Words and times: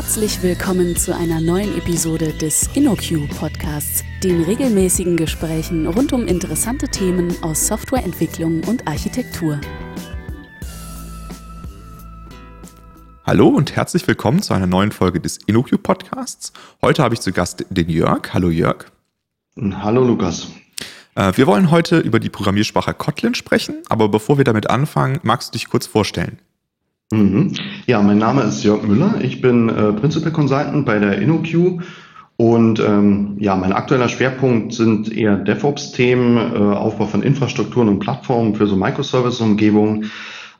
Herzlich 0.00 0.42
willkommen 0.42 0.96
zu 0.96 1.14
einer 1.14 1.42
neuen 1.42 1.76
Episode 1.76 2.32
des 2.32 2.70
InnoQ 2.74 3.28
Podcasts, 3.38 4.02
den 4.24 4.42
regelmäßigen 4.42 5.18
Gesprächen 5.18 5.86
rund 5.86 6.14
um 6.14 6.26
interessante 6.26 6.88
Themen 6.88 7.36
aus 7.42 7.66
Softwareentwicklung 7.66 8.64
und 8.64 8.88
Architektur. 8.88 9.60
Hallo 13.26 13.48
und 13.48 13.76
herzlich 13.76 14.08
willkommen 14.08 14.40
zu 14.40 14.54
einer 14.54 14.66
neuen 14.66 14.90
Folge 14.90 15.20
des 15.20 15.36
InnoQ 15.36 15.82
Podcasts. 15.82 16.54
Heute 16.80 17.02
habe 17.02 17.14
ich 17.14 17.20
zu 17.20 17.30
Gast 17.30 17.66
den 17.68 17.90
Jörg. 17.90 18.32
Hallo 18.32 18.48
Jörg. 18.48 18.86
Hallo 19.60 20.02
Lukas. 20.02 20.48
Äh, 21.14 21.32
wir 21.36 21.46
wollen 21.46 21.70
heute 21.70 21.98
über 21.98 22.20
die 22.20 22.30
Programmiersprache 22.30 22.94
Kotlin 22.94 23.34
sprechen, 23.34 23.82
aber 23.90 24.08
bevor 24.08 24.38
wir 24.38 24.44
damit 24.46 24.70
anfangen, 24.70 25.20
magst 25.24 25.50
du 25.50 25.58
dich 25.58 25.68
kurz 25.68 25.86
vorstellen? 25.86 26.38
Mhm. 27.12 27.52
Ja, 27.86 28.02
mein 28.02 28.18
Name 28.18 28.42
ist 28.42 28.62
Jörg 28.62 28.82
Müller. 28.84 29.16
Ich 29.20 29.40
bin 29.40 29.68
äh, 29.68 29.92
Principal 29.92 30.30
Consultant 30.30 30.86
bei 30.86 30.98
der 31.00 31.20
InnoQ 31.20 31.82
und 32.36 32.80
ähm, 32.80 33.36
ja, 33.38 33.56
mein 33.56 33.72
aktueller 33.72 34.08
Schwerpunkt 34.08 34.72
sind 34.72 35.14
eher 35.14 35.36
DevOps-Themen, 35.36 36.36
äh, 36.36 36.58
Aufbau 36.58 37.06
von 37.06 37.22
Infrastrukturen 37.22 37.88
und 37.88 37.98
Plattformen 37.98 38.54
für 38.54 38.66
so 38.66 38.76
Microservice-Umgebungen. 38.76 40.10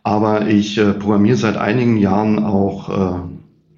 Aber 0.03 0.49
ich 0.49 0.77
äh, 0.77 0.93
programmiere 0.93 1.37
seit 1.37 1.57
einigen 1.57 1.97
Jahren 1.99 2.39
auch 2.45 2.89
äh, 2.89 3.21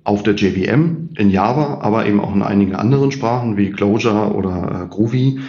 auf 0.04 0.22
der 0.22 0.34
JVM 0.34 1.10
in 1.16 1.30
Java, 1.30 1.78
aber 1.82 2.06
eben 2.06 2.20
auch 2.20 2.34
in 2.34 2.42
einigen 2.42 2.74
anderen 2.74 3.12
Sprachen 3.12 3.56
wie 3.56 3.70
Clojure 3.70 4.34
oder 4.34 4.84
äh, 4.84 4.88
Groovy. 4.88 5.40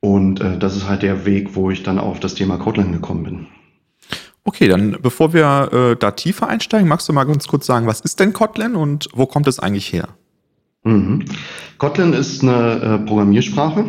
Und 0.00 0.40
äh, 0.40 0.58
das 0.58 0.76
ist 0.76 0.88
halt 0.88 1.02
der 1.02 1.24
Weg, 1.24 1.56
wo 1.56 1.70
ich 1.70 1.82
dann 1.82 1.98
auf 1.98 2.20
das 2.20 2.34
Thema 2.34 2.58
Kotlin 2.58 2.92
gekommen 2.92 3.24
bin. 3.24 3.46
Okay, 4.44 4.68
dann 4.68 4.96
bevor 5.02 5.32
wir 5.32 5.70
äh, 5.72 5.96
da 5.96 6.12
tiefer 6.12 6.48
einsteigen, 6.48 6.88
magst 6.88 7.08
du 7.08 7.12
mal 7.12 7.24
ganz 7.24 7.46
kurz 7.46 7.66
sagen, 7.66 7.86
was 7.86 8.00
ist 8.00 8.20
denn 8.20 8.32
Kotlin 8.32 8.74
und 8.74 9.08
wo 9.12 9.26
kommt 9.26 9.46
es 9.46 9.58
eigentlich 9.58 9.92
her? 9.92 10.08
Mhm. 10.82 11.24
Kotlin 11.78 12.14
ist 12.14 12.42
eine 12.42 12.80
äh, 12.80 13.06
Programmiersprache. 13.06 13.84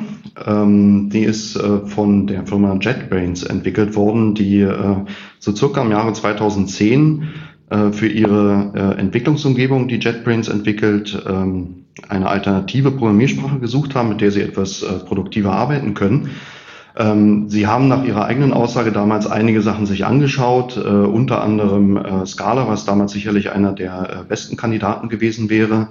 Ähm, 0.46 1.10
die 1.10 1.24
ist 1.24 1.56
äh, 1.56 1.86
von 1.86 2.28
der 2.28 2.46
Firma 2.46 2.78
JetBrains 2.80 3.44
entwickelt 3.44 3.96
worden, 3.96 4.36
die 4.36 4.62
äh, 4.62 4.96
so 5.40 5.56
circa 5.56 5.82
im 5.82 5.92
Jahre 5.92 6.14
2010 6.14 7.30
äh, 7.70 7.92
für 7.92 8.08
ihre 8.08 8.74
äh, 8.76 9.00
Entwicklungsumgebung, 9.00 9.88
die 9.88 10.00
JetBrains 10.00 10.50
entwickelt, 10.50 11.22
ähm, 11.28 11.86
eine 12.08 12.28
alternative 12.28 12.92
Programmiersprache 12.92 13.60
gesucht 13.60 13.96
haben, 13.96 14.10
mit 14.10 14.22
der 14.22 14.32
sie 14.32 14.42
etwas 14.42 14.84
produktiver 15.06 15.52
arbeiten 15.52 15.94
können. 15.94 16.30
Ähm, 16.98 17.50
Sie 17.50 17.68
haben 17.68 17.88
nach 17.88 18.04
Ihrer 18.04 18.26
eigenen 18.26 18.54
Aussage 18.54 18.92
damals 18.92 19.28
einige 19.28 19.62
Sachen 19.62 19.86
sich 19.86 20.06
angeschaut, 20.06 20.78
äh, 20.78 20.90
unter 20.90 21.42
anderem 21.42 21.98
äh, 21.98 22.26
Scala, 22.26 22.68
was 22.68 22.86
damals 22.86 23.14
sicherlich 23.14 23.52
einer 23.52 23.74
der 23.74 24.22
äh, 24.22 24.24
besten 24.28 24.58
Kandidaten 24.58 25.10
gewesen 25.10 25.50
wäre, 25.50 25.90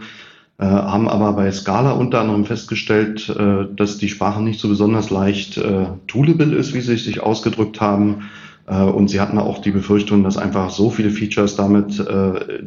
haben 0.63 1.09
aber 1.09 1.33
bei 1.33 1.51
Scala 1.53 1.93
unter 1.93 2.21
anderem 2.21 2.45
festgestellt, 2.45 3.35
dass 3.77 3.97
die 3.97 4.11
Sprache 4.11 4.43
nicht 4.43 4.61
so 4.61 4.69
besonders 4.69 5.09
leicht 5.09 5.59
toolable 6.07 6.55
ist, 6.55 6.75
wie 6.75 6.83
Sie 6.83 6.97
sich 6.99 7.23
ausgedrückt 7.23 7.81
haben. 7.81 8.29
Und 8.67 9.09
sie 9.09 9.23
hatten 9.23 9.39
auch 9.39 9.63
die 9.63 9.71
Befürchtung, 9.71 10.23
dass 10.23 10.37
einfach 10.37 10.69
so 10.69 10.91
viele 10.91 11.09
Features 11.13 11.57
damit 11.57 12.05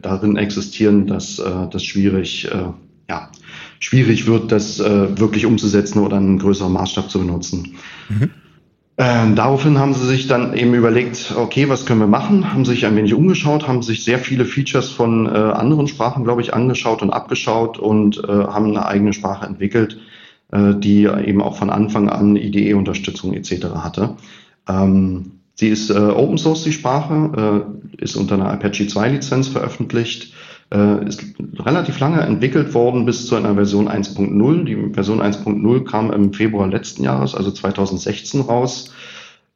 darin 0.02 0.38
existieren, 0.38 1.06
dass 1.06 1.40
das 1.70 1.84
schwierig, 1.84 2.50
ja, 3.08 3.30
schwierig 3.84 4.28
wird, 4.28 4.52
das 4.52 4.80
wirklich 4.80 5.46
umzusetzen 5.46 6.00
oder 6.00 6.18
einen 6.18 6.40
größeren 6.40 6.72
Maßstab 6.72 7.10
zu 7.10 7.20
benutzen. 7.20 7.76
Mhm. 8.10 8.30
Ähm, 8.96 9.36
daraufhin 9.36 9.80
haben 9.80 9.96
sie 9.96 10.06
sich 10.06 10.28
dann 10.28 10.54
eben 10.56 10.76
überlegt, 10.76 11.34
okay, 11.36 11.68
was 11.68 11.88
können 11.88 12.00
wir 12.00 12.08
machen? 12.08 12.54
Haben 12.54 12.64
sich 12.64 12.86
ein 12.86 12.96
wenig 12.96 13.16
umgeschaut, 13.16 13.68
haben 13.68 13.82
sich 13.82 14.04
sehr 14.04 14.20
viele 14.20 14.46
Features 14.46 14.90
von 14.90 15.26
äh, 15.26 15.30
anderen 15.30 15.88
Sprachen, 15.88 16.24
glaube 16.24 16.42
ich, 16.42 16.54
angeschaut 16.54 17.02
und 17.02 17.10
abgeschaut 17.10 17.80
und 17.80 18.24
äh, 18.24 18.28
haben 18.28 18.68
eine 18.68 18.86
eigene 18.86 19.14
Sprache 19.14 19.48
entwickelt, 19.48 19.98
äh, 20.52 20.76
die 20.76 21.06
eben 21.06 21.42
auch 21.42 21.58
von 21.58 21.72
Anfang 21.72 22.08
an 22.08 22.36
IDE-Unterstützung 22.36 23.34
etc. 23.34 23.66
hatte. 23.78 24.16
Ähm, 24.70 25.40
sie 25.56 25.70
ist 25.70 25.90
äh, 25.90 25.94
Open 25.94 26.38
Source, 26.38 26.64
die 26.64 26.72
Sprache, 26.72 27.66
äh, 27.98 28.04
ist 28.04 28.16
unter 28.16 28.36
einer 28.36 28.52
Apache 28.52 28.86
2 28.86 29.10
Lizenz 29.10 29.48
veröffentlicht 29.48 30.34
äh, 30.72 31.08
ist 31.08 31.24
relativ 31.60 32.00
lange 32.00 32.22
entwickelt 32.22 32.74
worden 32.74 33.06
bis 33.06 33.28
zu 33.28 33.36
einer 33.36 33.56
Version 33.56 33.88
1.0. 33.88 34.64
Die 34.64 34.94
Version 34.94 35.22
1.0 35.22 35.84
kam 35.86 36.12
im 36.12 36.34
Februar 36.34 36.68
letzten 36.68 37.04
Jahres, 37.04 37.36
also 37.36 37.52
2016 37.52 38.42
raus. 38.42 38.94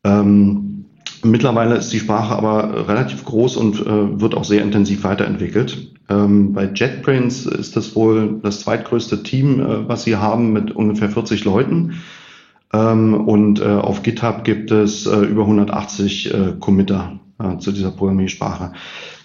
Ähm, 0.04 0.86
mittlerweile 1.24 1.76
ist 1.76 1.92
die 1.92 2.00
Sprache 2.00 2.36
aber 2.36 2.88
relativ 2.88 3.26
groß 3.26 3.58
und 3.58 3.80
äh, 3.82 4.20
wird 4.22 4.36
auch 4.36 4.44
sehr 4.44 4.62
intensiv 4.62 5.04
weiterentwickelt. 5.04 5.92
Ähm, 6.10 6.54
bei 6.54 6.72
JetBrains 6.74 7.46
ist 7.46 7.76
das 7.76 7.96
wohl 7.96 8.40
das 8.44 8.62
zweitgrößte 8.62 9.24
Team, 9.24 9.60
äh, 9.60 9.88
was 9.88 10.04
sie 10.04 10.16
haben, 10.16 10.54
mit 10.54 10.72
ungefähr 10.72 11.10
40 11.10 11.44
Leuten. 11.44 12.02
Ähm, 12.74 13.14
und 13.28 13.60
äh, 13.60 13.66
auf 13.66 14.04
GitHub 14.04 14.44
gibt 14.44 14.72
es 14.72 15.06
äh, 15.06 15.20
über 15.20 15.44
180 15.44 16.34
äh, 16.34 16.54
Committer 16.60 17.20
äh, 17.40 17.58
zu 17.58 17.72
dieser 17.72 17.92
Programmiersprache. 17.92 18.74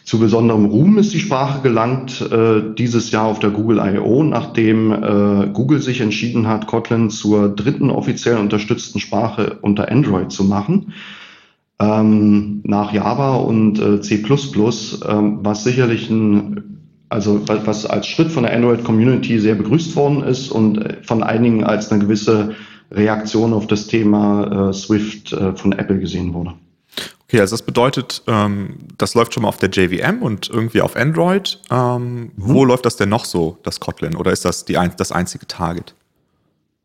Zu 0.04 0.18
besonderem 0.18 0.64
Ruhm 0.64 0.98
ist 0.98 1.12
die 1.12 1.20
Sprache 1.20 1.62
gelangt 1.62 2.20
äh, 2.20 2.74
dieses 2.76 3.12
Jahr 3.12 3.26
auf 3.26 3.38
der 3.38 3.50
Google 3.50 3.78
I.O., 3.78 4.24
nachdem 4.24 4.90
äh, 4.90 5.48
Google 5.52 5.80
sich 5.80 6.00
entschieden 6.00 6.48
hat, 6.48 6.66
Kotlin 6.66 7.08
zur 7.08 7.48
dritten 7.48 7.88
offiziell 7.90 8.38
unterstützten 8.38 8.98
Sprache 8.98 9.58
unter 9.62 9.90
Android 9.90 10.32
zu 10.32 10.44
machen. 10.44 10.92
Ähm, 11.78 12.62
nach 12.64 12.92
Java 12.92 13.36
und 13.36 13.80
äh, 13.80 14.00
C++, 14.00 14.24
ähm, 14.24 15.38
was 15.42 15.64
sicherlich 15.64 16.10
ein, 16.10 16.80
also 17.08 17.40
was 17.46 17.86
als 17.86 18.08
Schritt 18.08 18.32
von 18.32 18.42
der 18.42 18.54
Android-Community 18.54 19.38
sehr 19.38 19.54
begrüßt 19.54 19.94
worden 19.94 20.24
ist 20.24 20.50
und 20.50 20.78
äh, 20.78 20.96
von 21.02 21.22
einigen 21.22 21.62
als 21.62 21.92
eine 21.92 22.02
gewisse 22.02 22.54
Reaktion 22.90 23.52
auf 23.52 23.68
das 23.68 23.86
Thema 23.86 24.70
äh, 24.70 24.72
Swift 24.72 25.32
äh, 25.32 25.54
von 25.54 25.72
Apple 25.72 26.00
gesehen 26.00 26.34
wurde. 26.34 26.54
Okay, 27.32 27.40
also 27.40 27.54
das 27.54 27.62
bedeutet, 27.62 28.22
ähm, 28.26 28.74
das 28.98 29.14
läuft 29.14 29.32
schon 29.32 29.44
mal 29.44 29.48
auf 29.48 29.56
der 29.56 29.70
JVM 29.70 30.20
und 30.20 30.50
irgendwie 30.50 30.82
auf 30.82 30.96
Android. 30.96 31.62
Ähm, 31.70 32.24
mhm. 32.24 32.30
Wo 32.36 32.62
läuft 32.66 32.84
das 32.84 32.96
denn 32.96 33.08
noch 33.08 33.24
so, 33.24 33.56
das 33.62 33.80
Kotlin? 33.80 34.16
Oder 34.16 34.32
ist 34.32 34.44
das 34.44 34.66
die, 34.66 34.76
das 34.98 35.12
einzige 35.12 35.46
Target? 35.46 35.94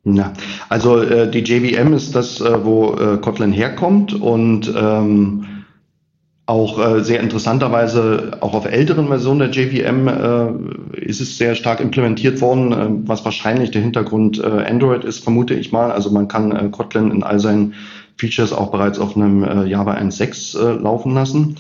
Ja, 0.06 0.32
also 0.70 1.02
äh, 1.02 1.30
die 1.30 1.40
JVM 1.40 1.92
ist 1.92 2.16
das, 2.16 2.40
äh, 2.40 2.64
wo 2.64 2.94
äh, 2.94 3.18
Kotlin 3.18 3.52
herkommt 3.52 4.14
und 4.14 4.74
ähm, 4.74 5.46
auch 6.46 6.80
äh, 6.80 7.04
sehr 7.04 7.20
interessanterweise 7.20 8.38
auch 8.40 8.54
auf 8.54 8.64
älteren 8.64 9.10
Versionen 9.10 9.40
der 9.40 9.50
JVM 9.50 10.08
äh, 10.08 11.02
ist 11.02 11.20
es 11.20 11.38
sehr 11.38 11.56
stark 11.56 11.82
implementiert 11.82 12.40
worden, 12.40 12.72
äh, 12.72 12.88
was 13.06 13.26
wahrscheinlich 13.26 13.72
der 13.72 13.82
Hintergrund 13.82 14.42
Android 14.42 15.04
ist, 15.04 15.26
vermute 15.26 15.56
ich 15.56 15.74
mal. 15.74 15.92
Also 15.92 16.10
man 16.10 16.30
kann 16.30 16.72
Kotlin 16.72 17.12
in 17.12 17.24
all 17.24 17.42
seinen 17.42 17.74
Features 18.18 18.54
auch 18.54 18.72
bereits 18.72 19.00
auf 19.00 19.16
einem 19.16 19.44
äh, 19.44 19.66
Java 19.66 19.94
1.6 19.94 20.60
äh, 20.60 20.82
laufen 20.82 21.14
lassen. 21.14 21.56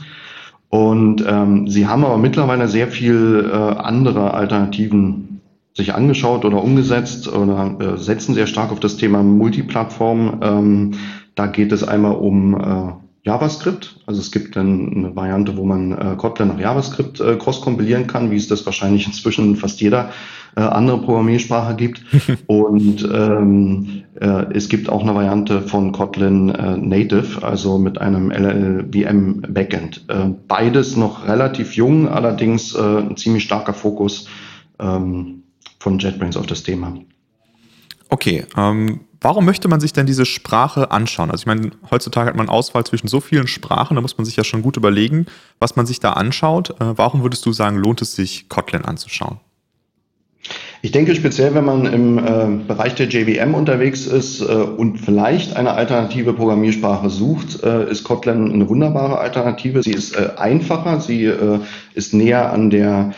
Und 0.69 1.23
ähm, 1.25 1.67
sie 1.67 1.87
haben 1.87 2.03
aber 2.03 2.17
mittlerweile 2.17 2.67
sehr 2.67 2.87
viel 2.87 3.49
äh, 3.51 3.55
andere 3.55 4.33
Alternativen 4.33 5.41
sich 5.73 5.93
angeschaut 5.93 6.43
oder 6.43 6.61
umgesetzt 6.61 7.31
oder 7.31 7.75
äh, 7.79 7.97
setzen 7.97 8.33
sehr 8.33 8.47
stark 8.47 8.71
auf 8.71 8.79
das 8.79 8.97
Thema 8.97 9.23
Multiplattform. 9.23 10.39
Ähm, 10.41 10.91
da 11.35 11.45
geht 11.45 11.71
es 11.71 11.83
einmal 11.83 12.15
um 12.15 12.59
äh, 12.59 13.06
JavaScript. 13.27 13.99
Also 14.05 14.21
es 14.21 14.31
gibt 14.31 14.55
dann 14.55 14.93
eine 14.95 15.15
Variante, 15.15 15.57
wo 15.57 15.65
man 15.65 15.91
äh, 15.91 16.15
Kotlin 16.15 16.47
nach 16.47 16.59
JavaScript 16.59 17.19
äh, 17.19 17.35
cross-kompilieren 17.35 18.07
kann, 18.07 18.31
wie 18.31 18.37
es 18.37 18.47
das 18.47 18.65
wahrscheinlich 18.65 19.05
inzwischen 19.05 19.57
fast 19.57 19.81
jeder 19.81 20.11
äh, 20.55 20.61
andere 20.61 21.01
Programmiersprache 21.01 21.75
gibt. 21.75 22.01
Und 22.47 23.07
ähm, 23.13 24.03
äh, 24.19 24.45
es 24.53 24.69
gibt 24.69 24.87
auch 24.87 25.03
eine 25.03 25.13
Variante 25.13 25.61
von 25.61 25.91
Kotlin 25.91 26.49
äh, 26.49 26.77
Native, 26.77 27.43
also 27.45 27.77
mit 27.77 27.99
einem 27.99 28.31
LLVM 28.31 29.41
Backend. 29.49 30.05
Äh, 30.07 30.29
beides 30.47 30.95
noch 30.95 31.27
relativ 31.27 31.73
jung, 31.73 32.07
allerdings 32.07 32.73
äh, 32.75 32.79
ein 32.79 33.17
ziemlich 33.17 33.43
starker 33.43 33.73
Fokus 33.73 34.29
ähm, 34.79 35.43
von 35.79 35.99
JetBrains 35.99 36.37
auf 36.37 36.47
das 36.47 36.63
Thema. 36.63 36.97
Okay, 38.09 38.45
ähm, 38.55 39.01
warum 39.21 39.45
möchte 39.45 39.67
man 39.67 39.79
sich 39.79 39.93
denn 39.93 40.05
diese 40.05 40.25
Sprache 40.25 40.91
anschauen? 40.91 41.31
Also 41.31 41.41
ich 41.41 41.47
meine, 41.47 41.71
heutzutage 41.89 42.29
hat 42.29 42.35
man 42.35 42.49
Auswahl 42.49 42.83
zwischen 42.85 43.07
so 43.07 43.19
vielen 43.19 43.47
Sprachen, 43.47 43.95
da 43.95 44.01
muss 44.01 44.17
man 44.17 44.25
sich 44.25 44.35
ja 44.35 44.43
schon 44.43 44.61
gut 44.61 44.77
überlegen, 44.77 45.25
was 45.59 45.75
man 45.75 45.85
sich 45.85 45.99
da 45.99 46.13
anschaut. 46.13 46.71
Äh, 46.81 46.97
warum 46.97 47.23
würdest 47.23 47.45
du 47.45 47.51
sagen, 47.51 47.77
lohnt 47.77 48.01
es 48.01 48.15
sich, 48.15 48.49
Kotlin 48.49 48.85
anzuschauen? 48.85 49.39
Ich 50.81 50.91
denke 50.91 51.15
speziell, 51.15 51.55
wenn 51.55 51.65
man 51.65 51.85
im 51.85 52.17
äh, 52.19 52.63
Bereich 52.67 52.95
der 52.95 53.07
JVM 53.07 53.55
unterwegs 53.55 54.05
ist 54.05 54.41
äh, 54.41 54.45
und 54.45 54.99
vielleicht 54.99 55.55
eine 55.55 55.73
alternative 55.73 56.33
Programmiersprache 56.33 57.09
sucht, 57.09 57.63
äh, 57.63 57.89
ist 57.89 58.03
Kotlin 58.03 58.51
eine 58.51 58.69
wunderbare 58.69 59.17
Alternative. 59.17 59.81
Sie 59.83 59.91
ist 59.91 60.15
äh, 60.15 60.29
einfacher, 60.37 61.01
sie 61.01 61.25
äh, 61.25 61.59
ist 61.95 62.13
näher 62.13 62.53
an 62.53 62.69
der 62.69 63.13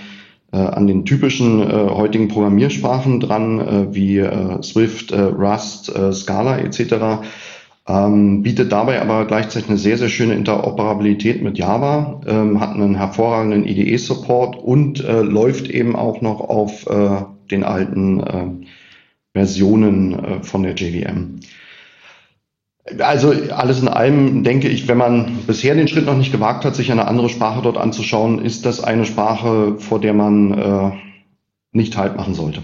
an 0.52 0.88
den 0.88 1.06
typischen 1.06 1.72
heutigen 1.72 2.28
Programmiersprachen 2.28 3.20
dran, 3.20 3.94
wie 3.94 4.26
Swift, 4.64 5.14
Rust, 5.14 5.94
Scala 6.12 6.58
etc. 6.58 7.22
ähm, 7.90 8.44
bietet 8.44 8.72
dabei 8.72 9.02
aber 9.02 9.26
gleichzeitig 9.26 9.68
eine 9.68 9.80
sehr, 9.80 9.98
sehr 9.98 10.10
schöne 10.10 10.36
Interoperabilität 10.36 11.42
mit 11.42 11.58
Java, 11.58 12.22
ähm, 12.28 12.60
hat 12.60 12.76
einen 12.76 12.96
hervorragenden 12.96 13.66
IDE-Support 13.66 14.58
und 14.58 15.04
äh, 15.04 15.22
läuft 15.22 15.70
eben 15.70 15.96
auch 15.96 16.22
noch 16.22 16.40
auf 16.40 16.86
äh, 16.88 17.24
den 17.50 17.64
alten 17.64 18.20
äh, 18.20 18.68
Versionen 19.34 20.14
äh, 20.14 20.44
von 20.44 20.62
der 20.62 20.76
JVM. 20.76 21.40
Also 22.98 23.34
alles 23.52 23.82
in 23.82 23.88
allem 23.88 24.44
denke 24.44 24.68
ich, 24.68 24.88
wenn 24.88 24.98
man 24.98 25.44
bisher 25.46 25.76
den 25.76 25.88
Schritt 25.88 26.06
noch 26.06 26.18
nicht 26.18 26.32
gewagt 26.32 26.66
hat, 26.66 26.76
sich 26.76 26.92
eine 26.92 27.08
andere 27.08 27.30
Sprache 27.30 27.62
dort 27.62 27.78
anzuschauen, 27.78 28.44
ist 28.44 28.66
das 28.66 28.84
eine 28.84 29.06
Sprache, 29.06 29.76
vor 29.78 30.02
der 30.02 30.14
man 30.14 30.54
äh, 30.58 30.92
nicht 31.72 31.96
halt 31.98 32.16
machen 32.18 32.34
sollte. 32.34 32.62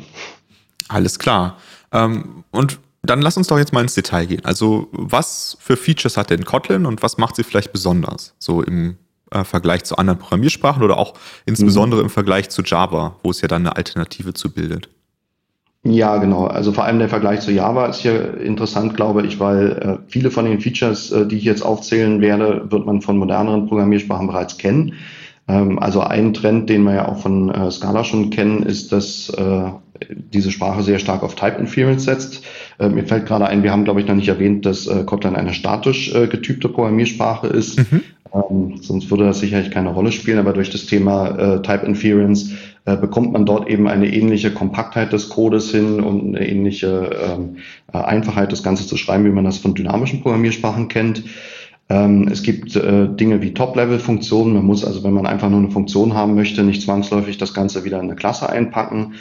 Alles 0.88 1.20
klar. 1.20 1.58
Ähm, 1.92 2.44
und 2.52 2.80
dann 3.04 3.22
lass 3.22 3.38
uns 3.38 3.48
doch 3.48 3.60
jetzt 3.60 3.74
mal 3.74 3.82
ins 3.82 3.94
Detail 3.94 4.26
gehen. 4.26 4.44
Also 4.46 4.88
was 4.92 5.58
für 5.60 5.78
Features 5.78 6.18
hat 6.18 6.32
denn 6.32 6.44
Kotlin 6.44 6.86
und 6.86 7.04
was 7.04 7.18
macht 7.18 7.36
sie 7.36 7.44
vielleicht 7.44 7.72
besonders? 7.72 8.34
So 8.40 8.64
im 8.64 8.98
äh, 9.32 9.44
Vergleich 9.44 9.84
zu 9.84 9.98
anderen 9.98 10.20
Programmiersprachen 10.20 10.84
oder 10.84 10.98
auch 10.98 11.14
insbesondere 11.46 12.02
mhm. 12.02 12.08
im 12.08 12.10
Vergleich 12.10 12.50
zu 12.50 12.64
Java, 12.64 13.16
wo 13.24 13.32
es 13.32 13.42
ja 13.42 13.48
dann 13.48 13.64
eine 13.66 13.76
Alternative 13.76 14.34
zu 14.34 14.52
bildet. 14.52 14.90
Ja, 15.88 16.18
genau. 16.18 16.46
Also 16.46 16.72
vor 16.72 16.84
allem 16.84 16.98
der 16.98 17.10
Vergleich 17.10 17.42
zu 17.42 17.52
Java 17.52 17.86
ist 17.86 18.00
hier 18.00 18.42
interessant, 18.42 18.96
glaube 18.96 19.24
ich, 19.26 19.40
weil 19.40 19.72
äh, 19.72 19.98
viele 20.08 20.32
von 20.32 20.46
den 20.46 20.60
Features, 20.60 21.12
äh, 21.12 21.28
die 21.28 21.38
ich 21.38 21.44
jetzt 21.44 21.62
aufzählen 21.62 22.22
werde, 22.22 22.66
wird 22.72 22.88
man 22.88 23.02
von 23.02 23.20
moderneren 23.20 23.68
Programmiersprachen 23.68 24.26
bereits 24.26 24.58
kennen. 24.58 24.94
Ähm, 25.48 25.78
also 25.78 26.02
ein 26.02 26.34
Trend, 26.34 26.70
den 26.70 26.84
wir 26.84 26.96
ja 26.96 27.08
auch 27.08 27.20
von 27.20 27.50
äh, 27.52 27.70
Scala 27.70 28.04
schon 28.04 28.32
kennen, 28.32 28.64
ist, 28.64 28.92
dass 28.92 29.30
äh, 29.30 29.70
diese 30.34 30.50
Sprache 30.50 30.82
sehr 30.82 30.98
stark 30.98 31.22
auf 31.22 31.36
Type 31.36 31.60
Inference 31.60 32.06
setzt. 32.06 32.44
Äh, 32.80 32.90
mir 32.90 33.06
fällt 33.06 33.28
gerade 33.28 33.46
ein, 33.46 33.62
wir 33.62 33.72
haben, 33.72 33.84
glaube 33.84 34.02
ich, 34.02 34.08
noch 34.08 34.16
nicht 34.16 34.28
erwähnt, 34.28 34.66
dass 34.66 34.88
äh, 34.88 35.04
Kotlin 35.04 35.36
eine 35.36 35.54
statisch 35.54 36.12
getypte 36.12 36.68
Programmiersprache 36.68 37.46
ist. 37.46 37.78
Mhm. 37.78 38.02
Ähm, 38.34 38.78
sonst 38.82 39.12
würde 39.12 39.26
das 39.26 39.40
sicherlich 39.40 39.70
keine 39.70 39.90
Rolle 39.90 40.12
spielen, 40.12 40.40
aber 40.40 40.54
durch 40.54 40.72
das 40.72 40.88
Thema 40.88 41.62
Type 41.62 41.86
Inference 41.86 42.52
äh, 42.86 42.96
bekommt 42.98 43.34
man 43.34 43.46
dort 43.46 43.68
eben 43.68 43.88
eine 43.88 44.14
ähnliche 44.14 44.54
Kompaktheit 44.54 45.12
des 45.12 45.30
Codes 45.30 45.72
hin 45.72 46.00
und 46.00 46.36
eine 46.36 46.48
ähnliche 46.48 47.10
ähm, 47.20 47.58
äh, 47.92 47.98
Einfachheit, 47.98 48.52
das 48.52 48.62
Ganze 48.62 48.86
zu 48.86 48.96
schreiben, 48.96 49.26
wie 49.26 49.30
man 49.30 49.44
das 49.44 49.58
von 49.58 49.74
dynamischen 49.74 50.22
Programmiersprachen 50.22 50.88
kennt. 50.88 51.24
Ähm, 51.90 52.28
es 52.32 52.44
gibt 52.44 52.76
äh, 52.76 53.08
Dinge 53.08 53.42
wie 53.42 53.54
Top-Level-Funktionen. 53.54 54.54
Man 54.54 54.66
muss 54.66 54.86
also, 54.86 55.04
wenn 55.04 55.14
man 55.14 55.26
einfach 55.26 55.50
nur 55.50 55.60
eine 55.60 55.72
Funktion 55.72 56.14
haben 56.14 56.36
möchte, 56.36 56.64
nicht 56.64 56.84
zwangsläufig 56.84 57.38
das 57.38 57.54
Ganze 57.54 57.84
wieder 57.86 57.98
in 57.98 58.06
eine 58.06 58.16
Klasse 58.16 58.50
einpacken. 58.50 59.16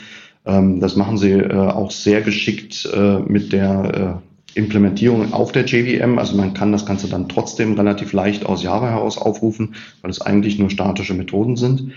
Ähm, 0.45 0.79
das 0.79 0.95
machen 0.95 1.17
sie 1.17 1.31
äh, 1.31 1.55
auch 1.55 1.91
sehr 1.91 2.21
geschickt 2.21 2.87
äh, 2.93 3.19
mit 3.19 3.51
der 3.51 4.21
Implementierung 4.53 5.33
auf 5.33 5.51
der 5.51 5.65
JVM. 5.65 6.17
Also 6.17 6.37
man 6.37 6.53
kann 6.53 6.71
das 6.71 6.85
Ganze 6.85 7.07
dann 7.07 7.29
trotzdem 7.29 7.73
relativ 7.73 8.13
leicht 8.13 8.45
aus 8.45 8.63
Java 8.63 8.89
heraus 8.89 9.17
aufrufen, 9.17 9.75
weil 10.01 10.11
es 10.11 10.21
eigentlich 10.21 10.57
nur 10.57 10.69
statische 10.69 11.13
Methoden 11.13 11.57
sind. 11.57 11.91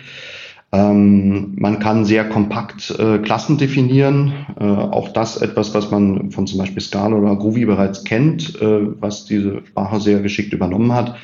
Ähm, 0.70 1.54
man 1.56 1.78
kann 1.78 2.04
sehr 2.04 2.28
kompakt 2.28 2.90
äh, 2.98 3.18
Klassen 3.18 3.56
definieren. 3.56 4.32
Äh, 4.60 4.64
auch 4.64 5.08
das 5.08 5.40
etwas, 5.40 5.72
was 5.74 5.90
man 5.90 6.30
von 6.30 6.46
zum 6.46 6.58
Beispiel 6.58 6.82
Scala 6.82 7.16
oder 7.16 7.36
Groovy 7.36 7.64
bereits 7.64 8.04
kennt, 8.04 8.60
äh, 8.60 9.00
was 9.00 9.24
diese 9.24 9.62
Sprache 9.66 10.00
sehr 10.00 10.20
geschickt 10.20 10.52
übernommen 10.52 10.92
hat. 10.92 11.16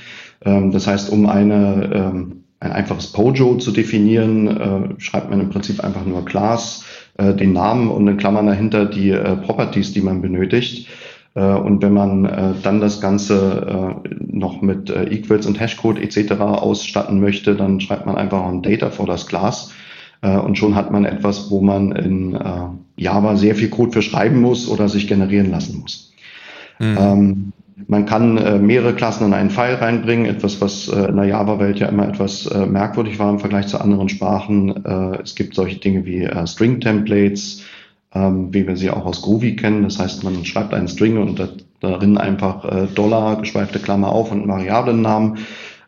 Ähm, 0.44 0.70
das 0.70 0.86
heißt, 0.86 1.10
um 1.10 1.26
eine, 1.26 1.90
ähm, 1.94 2.44
ein 2.60 2.72
einfaches 2.72 3.12
Pojo 3.12 3.56
zu 3.56 3.70
definieren, 3.70 4.46
äh, 4.48 5.00
schreibt 5.00 5.28
man 5.28 5.40
im 5.40 5.50
Prinzip 5.50 5.84
einfach 5.84 6.06
nur 6.06 6.24
Class, 6.24 6.84
äh, 7.18 7.34
den 7.34 7.52
Namen 7.52 7.90
und 7.90 8.08
in 8.08 8.16
Klammern 8.16 8.46
dahinter 8.46 8.86
die 8.86 9.10
äh, 9.10 9.36
Properties, 9.36 9.92
die 9.92 10.00
man 10.00 10.22
benötigt. 10.22 10.88
Äh, 11.34 11.54
und 11.54 11.82
wenn 11.82 11.92
man 11.92 12.24
äh, 12.24 12.54
dann 12.62 12.80
das 12.80 13.00
Ganze 13.00 14.00
äh, 14.04 14.14
noch 14.18 14.62
mit 14.62 14.90
Equals 14.90 15.46
und 15.46 15.60
Hashcode 15.60 15.98
etc. 15.98 16.32
ausstatten 16.40 17.20
möchte, 17.20 17.54
dann 17.54 17.80
schreibt 17.80 18.06
man 18.06 18.16
einfach 18.16 18.46
ein 18.46 18.62
Data 18.62 18.90
vor 18.90 19.06
das 19.06 19.26
Class. 19.26 19.72
Und 20.22 20.56
schon 20.56 20.74
hat 20.74 20.90
man 20.90 21.04
etwas, 21.04 21.50
wo 21.50 21.60
man 21.60 21.92
in 21.92 22.38
Java 22.96 23.36
sehr 23.36 23.54
viel 23.54 23.68
Code 23.68 23.92
für 23.92 24.00
schreiben 24.00 24.40
muss 24.40 24.70
oder 24.70 24.88
sich 24.88 25.06
generieren 25.06 25.50
lassen 25.50 25.80
muss. 25.80 26.14
Mhm. 26.78 26.96
Ähm, 26.98 27.52
man 27.88 28.06
kann 28.06 28.38
äh, 28.38 28.58
mehrere 28.58 28.94
Klassen 28.94 29.26
in 29.26 29.34
einen 29.34 29.50
File 29.50 29.74
reinbringen, 29.74 30.26
etwas, 30.26 30.60
was 30.60 30.88
äh, 30.88 31.08
in 31.08 31.16
der 31.16 31.26
Java-Welt 31.26 31.78
ja 31.78 31.88
immer 31.88 32.08
etwas 32.08 32.46
äh, 32.46 32.66
merkwürdig 32.66 33.18
war 33.18 33.30
im 33.30 33.38
Vergleich 33.38 33.66
zu 33.66 33.80
anderen 33.80 34.08
Sprachen. 34.08 34.84
es 35.22 35.34
gibt 35.34 35.54
solche 35.54 35.78
Dinge 35.78 36.06
wie 36.06 36.28
String-Templates, 36.46 37.62
ähm, 38.14 38.54
wie 38.54 38.66
wir 38.66 38.76
sie 38.76 38.90
auch 38.90 39.04
aus 39.04 39.22
Groovy 39.22 39.56
kennen. 39.56 39.82
Das 39.82 39.98
heißt, 39.98 40.24
man 40.24 40.44
schreibt 40.44 40.72
einen 40.72 40.88
String 40.88 41.18
und 41.18 41.38
da, 41.38 41.48
darin 41.80 42.16
einfach 42.16 42.64
äh, 42.64 42.86
Dollar, 42.94 43.40
geschweifte 43.40 43.78
Klammer 43.78 44.10
auf 44.10 44.30
und 44.30 44.48
Variablennamen. 44.48 45.38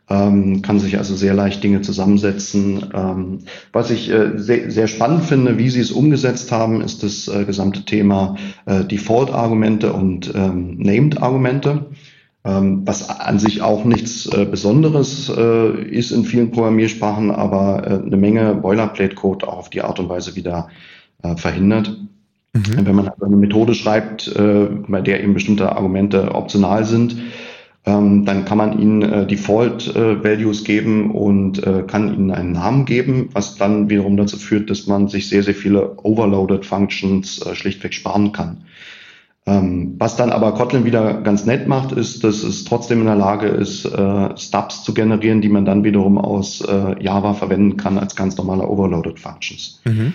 Ähm, 0.08 0.62
kann 0.62 0.78
sich 0.78 0.98
also 0.98 1.16
sehr 1.16 1.34
leicht 1.34 1.64
Dinge 1.64 1.80
zusammensetzen. 1.80 2.92
Ähm, 2.94 3.38
was 3.72 3.90
ich 3.90 4.08
äh, 4.08 4.38
sehr, 4.38 4.70
sehr 4.70 4.86
spannend 4.86 5.24
finde, 5.24 5.58
wie 5.58 5.68
Sie 5.68 5.80
es 5.80 5.90
umgesetzt 5.90 6.52
haben, 6.52 6.80
ist 6.80 7.02
das 7.02 7.26
äh, 7.26 7.44
gesamte 7.44 7.84
Thema 7.84 8.36
äh, 8.66 8.84
Default-Argumente 8.84 9.92
und 9.92 10.32
ähm, 10.32 10.78
Named-Argumente, 10.78 11.86
ähm, 12.44 12.82
was 12.84 13.10
an 13.10 13.40
sich 13.40 13.62
auch 13.62 13.84
nichts 13.84 14.26
äh, 14.26 14.44
Besonderes 14.44 15.28
äh, 15.28 15.82
ist 15.82 16.12
in 16.12 16.24
vielen 16.24 16.52
Programmiersprachen, 16.52 17.32
aber 17.32 17.84
äh, 17.84 18.06
eine 18.06 18.16
Menge 18.16 18.54
Boilerplate-Code 18.54 19.48
auch 19.48 19.58
auf 19.58 19.70
die 19.70 19.82
Art 19.82 19.98
und 19.98 20.08
Weise 20.08 20.36
wieder 20.36 20.68
verhindert. 21.36 21.98
Mhm. 22.56 22.86
Wenn 22.86 22.94
man 22.96 23.08
also 23.08 23.26
eine 23.26 23.36
Methode 23.36 23.74
schreibt, 23.74 24.28
äh, 24.28 24.68
bei 24.88 25.00
der 25.00 25.22
eben 25.22 25.34
bestimmte 25.34 25.72
Argumente 25.72 26.34
optional 26.34 26.84
sind, 26.84 27.16
ähm, 27.84 28.24
dann 28.24 28.44
kann 28.44 28.58
man 28.58 28.78
ihnen 28.78 29.02
äh, 29.02 29.26
Default 29.26 29.94
äh, 29.94 30.22
Values 30.22 30.64
geben 30.64 31.12
und 31.12 31.64
äh, 31.64 31.84
kann 31.86 32.12
ihnen 32.12 32.32
einen 32.32 32.52
Namen 32.52 32.84
geben, 32.84 33.28
was 33.32 33.54
dann 33.56 33.88
wiederum 33.88 34.16
dazu 34.16 34.38
führt, 34.38 34.70
dass 34.70 34.86
man 34.86 35.06
sich 35.08 35.28
sehr, 35.28 35.44
sehr 35.44 35.54
viele 35.54 35.96
Overloaded 36.02 36.66
Functions 36.66 37.40
äh, 37.46 37.54
schlichtweg 37.54 37.94
sparen 37.94 38.32
kann. 38.32 38.64
Ähm, 39.48 39.94
was 39.98 40.16
dann 40.16 40.30
aber 40.30 40.54
Kotlin 40.54 40.84
wieder 40.84 41.20
ganz 41.20 41.46
nett 41.46 41.68
macht, 41.68 41.92
ist, 41.92 42.24
dass 42.24 42.42
es 42.42 42.64
trotzdem 42.64 42.98
in 42.98 43.06
der 43.06 43.14
Lage 43.14 43.46
ist, 43.46 43.84
äh, 43.84 44.36
Stubs 44.36 44.82
zu 44.82 44.92
generieren, 44.92 45.40
die 45.40 45.48
man 45.48 45.64
dann 45.64 45.84
wiederum 45.84 46.18
aus 46.18 46.66
Java 46.98 47.34
verwenden 47.34 47.76
kann 47.76 47.98
als 47.98 48.16
ganz 48.16 48.36
normale 48.36 48.66
Overloaded 48.66 49.20
Functions. 49.20 49.80
Mhm. 49.84 50.14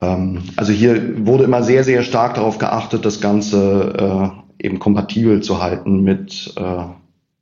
Ähm, 0.00 0.42
also 0.56 0.72
hier 0.72 1.26
wurde 1.26 1.44
immer 1.44 1.62
sehr, 1.62 1.84
sehr 1.84 2.02
stark 2.02 2.34
darauf 2.34 2.58
geachtet, 2.58 3.04
das 3.04 3.20
Ganze 3.20 4.34
äh, 4.58 4.66
eben 4.66 4.78
kompatibel 4.78 5.42
zu 5.42 5.62
halten 5.62 6.02
mit, 6.02 6.54
äh, 6.56 6.84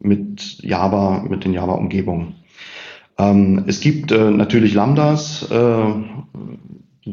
mit 0.01 0.59
Java, 0.63 1.25
mit 1.29 1.45
den 1.45 1.53
Java-Umgebungen. 1.53 2.35
Ähm, 3.19 3.65
es 3.67 3.81
gibt 3.81 4.13
äh, 4.13 4.31
natürlich 4.31 4.75
Lambdas, 4.75 5.49
äh, 5.51 5.91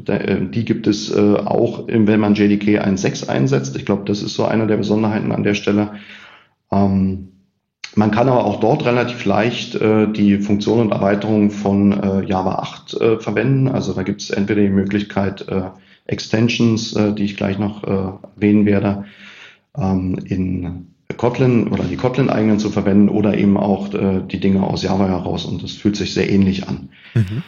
äh, 0.07 0.50
die 0.50 0.65
gibt 0.65 0.88
es 0.88 1.16
äh, 1.16 1.35
auch, 1.37 1.87
wenn 1.87 2.19
man 2.19 2.35
JDK 2.35 2.81
1.6 2.83 3.28
einsetzt. 3.28 3.75
Ich 3.75 3.85
glaube, 3.85 4.04
das 4.06 4.21
ist 4.21 4.35
so 4.35 4.45
eine 4.45 4.68
der 4.68 4.78
Besonderheiten 4.78 5.31
an 5.31 5.44
der 5.44 5.54
Stelle. 5.54 5.94
Ähm, 6.71 7.30
man 7.95 8.11
kann 8.11 8.28
aber 8.28 8.45
auch 8.45 8.59
dort 8.59 8.85
relativ 8.85 9.25
leicht 9.25 9.75
äh, 9.75 10.07
die 10.11 10.37
Funktionen 10.40 10.81
und 10.81 10.92
Erweiterungen 10.92 11.49
von 11.49 11.92
äh, 11.92 12.25
Java 12.25 12.56
8 12.56 12.94
äh, 12.94 13.19
verwenden. 13.19 13.68
Also 13.68 13.94
da 13.94 14.04
gibt 14.04 14.21
es 14.21 14.30
entweder 14.30 14.61
die 14.61 14.69
Möglichkeit, 14.69 15.47
äh, 15.47 15.69
Extensions, 16.06 16.94
äh, 16.95 17.14
die 17.14 17.23
ich 17.23 17.37
gleich 17.37 17.57
noch 17.57 17.83
äh, 17.83 18.11
erwähnen 18.35 18.66
werde, 18.66 19.06
ähm, 19.78 20.19
in 20.25 20.87
Kotlin 21.18 21.69
oder 21.69 21.83
die 21.83 21.97
Kotlin-eigenen 21.97 22.59
zu 22.59 22.69
verwenden 22.69 23.09
oder 23.09 23.37
eben 23.37 23.57
auch 23.57 23.94
äh, 23.94 24.21
die 24.30 24.40
Dinge 24.40 24.64
aus 24.64 24.83
Java 24.83 25.07
heraus. 25.07 25.45
Und 25.45 25.64
das 25.64 25.71
fühlt 25.71 25.95
sich 25.95 26.14
sehr 26.14 26.30
ähnlich 26.30 26.68
an. 26.68 26.90
Mhm. 27.14 27.44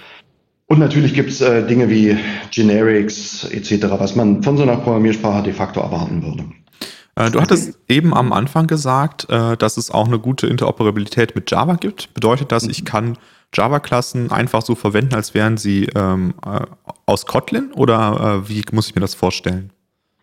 Und 0.67 0.79
natürlich 0.79 1.13
gibt 1.13 1.29
es 1.29 1.41
äh, 1.41 1.65
Dinge 1.65 1.89
wie 1.89 2.17
Generics 2.51 3.45
etc., 3.45 3.87
was 3.97 4.15
man 4.15 4.43
von 4.43 4.57
so 4.57 4.63
einer 4.63 4.77
Programmiersprache 4.77 5.43
de 5.43 5.53
facto 5.53 5.79
erwarten 5.79 6.23
würde. 6.23 6.45
Äh, 7.17 7.31
du 7.31 7.41
hattest 7.41 7.79
eben 7.87 8.13
am 8.13 8.31
Anfang 8.31 8.67
gesagt, 8.67 9.27
äh, 9.29 9.57
dass 9.57 9.77
es 9.77 9.89
auch 9.89 10.07
eine 10.07 10.19
gute 10.19 10.47
Interoperabilität 10.47 11.35
mit 11.35 11.49
Java 11.49 11.75
gibt. 11.75 12.13
Bedeutet 12.13 12.51
das, 12.51 12.63
ich 12.67 12.81
mhm. 12.81 12.85
kann 12.85 13.17
Java-Klassen 13.53 14.31
einfach 14.31 14.61
so 14.61 14.75
verwenden, 14.75 15.15
als 15.15 15.33
wären 15.33 15.57
sie 15.57 15.87
ähm, 15.95 16.35
äh, 16.45 16.59
aus 17.05 17.25
Kotlin 17.25 17.71
oder 17.73 18.43
wie 18.47 18.61
muss 18.71 18.89
ich 18.89 18.95
mir 18.95 19.01
das 19.01 19.15
vorstellen? 19.15 19.71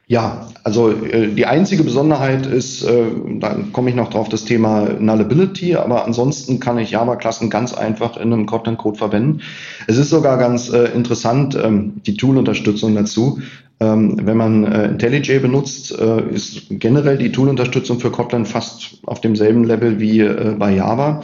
Ja, 0.07 0.49
also 0.65 0.91
äh, 0.91 1.29
die 1.29 1.47
einzige 1.47 1.83
Besonderheit 1.83 2.45
ist, 2.45 2.83
äh, 2.85 3.07
da 3.41 3.57
komme 3.73 3.89
ich 3.89 3.97
noch 3.97 4.11
drauf, 4.11 4.29
das 4.29 4.45
Thema 4.45 4.91
Nullability, 5.01 5.77
aber 5.77 6.05
ansonsten 6.05 6.61
kann 6.61 6.77
ich 6.79 6.91
Java-Klassen 6.91 7.49
ganz 7.49 7.73
einfach 7.73 8.19
in 8.19 8.31
einem 8.31 8.45
Kotlin-Code 8.45 8.99
verwenden. 8.99 9.41
Es 9.87 9.97
ist 9.97 10.11
sogar 10.11 10.37
ganz 10.37 10.69
äh, 10.69 10.85
interessant, 10.95 11.57
ähm, 11.57 12.03
die 12.05 12.19
Tool-Unterstützung 12.19 12.95
dazu. 12.95 13.41
Ähm, 13.81 14.21
wenn 14.23 14.37
man 14.37 14.65
äh, 14.65 14.87
IntelliJ 14.87 15.41
benutzt, 15.41 15.99
äh, 15.99 16.31
ist 16.31 16.67
generell 16.71 17.19
die 17.19 17.33
Tool-Unterstützung 17.33 17.99
für 17.99 18.11
Kotlin 18.11 18.47
fast 18.47 18.99
auf 19.07 19.21
demselben 19.21 19.65
Level 19.65 19.99
wie 19.99 20.21
äh, 20.21 20.55
bei 20.59 20.75
Java. 20.75 21.23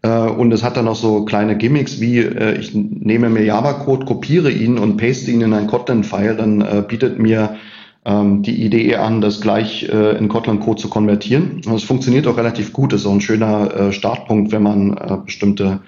Und 0.00 0.52
es 0.52 0.62
hat 0.62 0.76
dann 0.76 0.84
noch 0.84 0.94
so 0.94 1.24
kleine 1.24 1.56
Gimmicks 1.56 2.00
wie, 2.00 2.20
ich 2.20 2.72
nehme 2.72 3.30
mir 3.30 3.42
Java-Code, 3.42 4.06
kopiere 4.06 4.48
ihn 4.48 4.78
und 4.78 4.96
paste 4.96 5.28
ihn 5.32 5.40
in 5.40 5.52
ein 5.52 5.66
Kotlin-File, 5.66 6.36
dann 6.36 6.84
bietet 6.86 7.18
mir 7.18 7.56
ähm, 8.04 8.44
die 8.44 8.62
Idee 8.64 8.94
an, 8.94 9.20
das 9.20 9.40
gleich 9.40 9.88
in 9.88 10.28
Kotlin-Code 10.28 10.80
zu 10.80 10.88
konvertieren. 10.88 11.62
Und 11.66 11.74
es 11.74 11.82
funktioniert 11.82 12.28
auch 12.28 12.36
relativ 12.36 12.72
gut. 12.72 12.92
Das 12.92 13.00
ist 13.00 13.06
auch 13.08 13.12
ein 13.12 13.20
schöner 13.20 13.90
Startpunkt, 13.90 14.52
wenn 14.52 14.62
man 14.62 15.22
bestimmte 15.26 15.80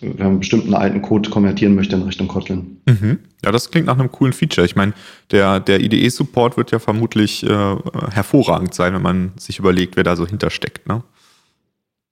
wenn 0.00 0.16
man 0.16 0.26
einen 0.26 0.38
bestimmten 0.40 0.74
alten 0.74 1.02
Code 1.02 1.30
konvertieren 1.30 1.74
möchte 1.74 1.96
in 1.96 2.02
Richtung 2.02 2.28
Kotlin. 2.28 2.78
Mhm. 2.86 3.18
Ja, 3.44 3.52
das 3.52 3.70
klingt 3.70 3.86
nach 3.86 3.98
einem 3.98 4.10
coolen 4.10 4.32
Feature. 4.32 4.64
Ich 4.66 4.76
meine, 4.76 4.92
der, 5.30 5.60
der 5.60 5.80
IDE-Support 5.80 6.56
wird 6.56 6.70
ja 6.70 6.78
vermutlich 6.78 7.42
äh, 7.44 7.76
hervorragend 8.12 8.74
sein, 8.74 8.94
wenn 8.94 9.02
man 9.02 9.32
sich 9.36 9.58
überlegt, 9.58 9.96
wer 9.96 10.04
da 10.04 10.16
so 10.16 10.26
hintersteckt. 10.26 10.88
Ne? 10.88 11.02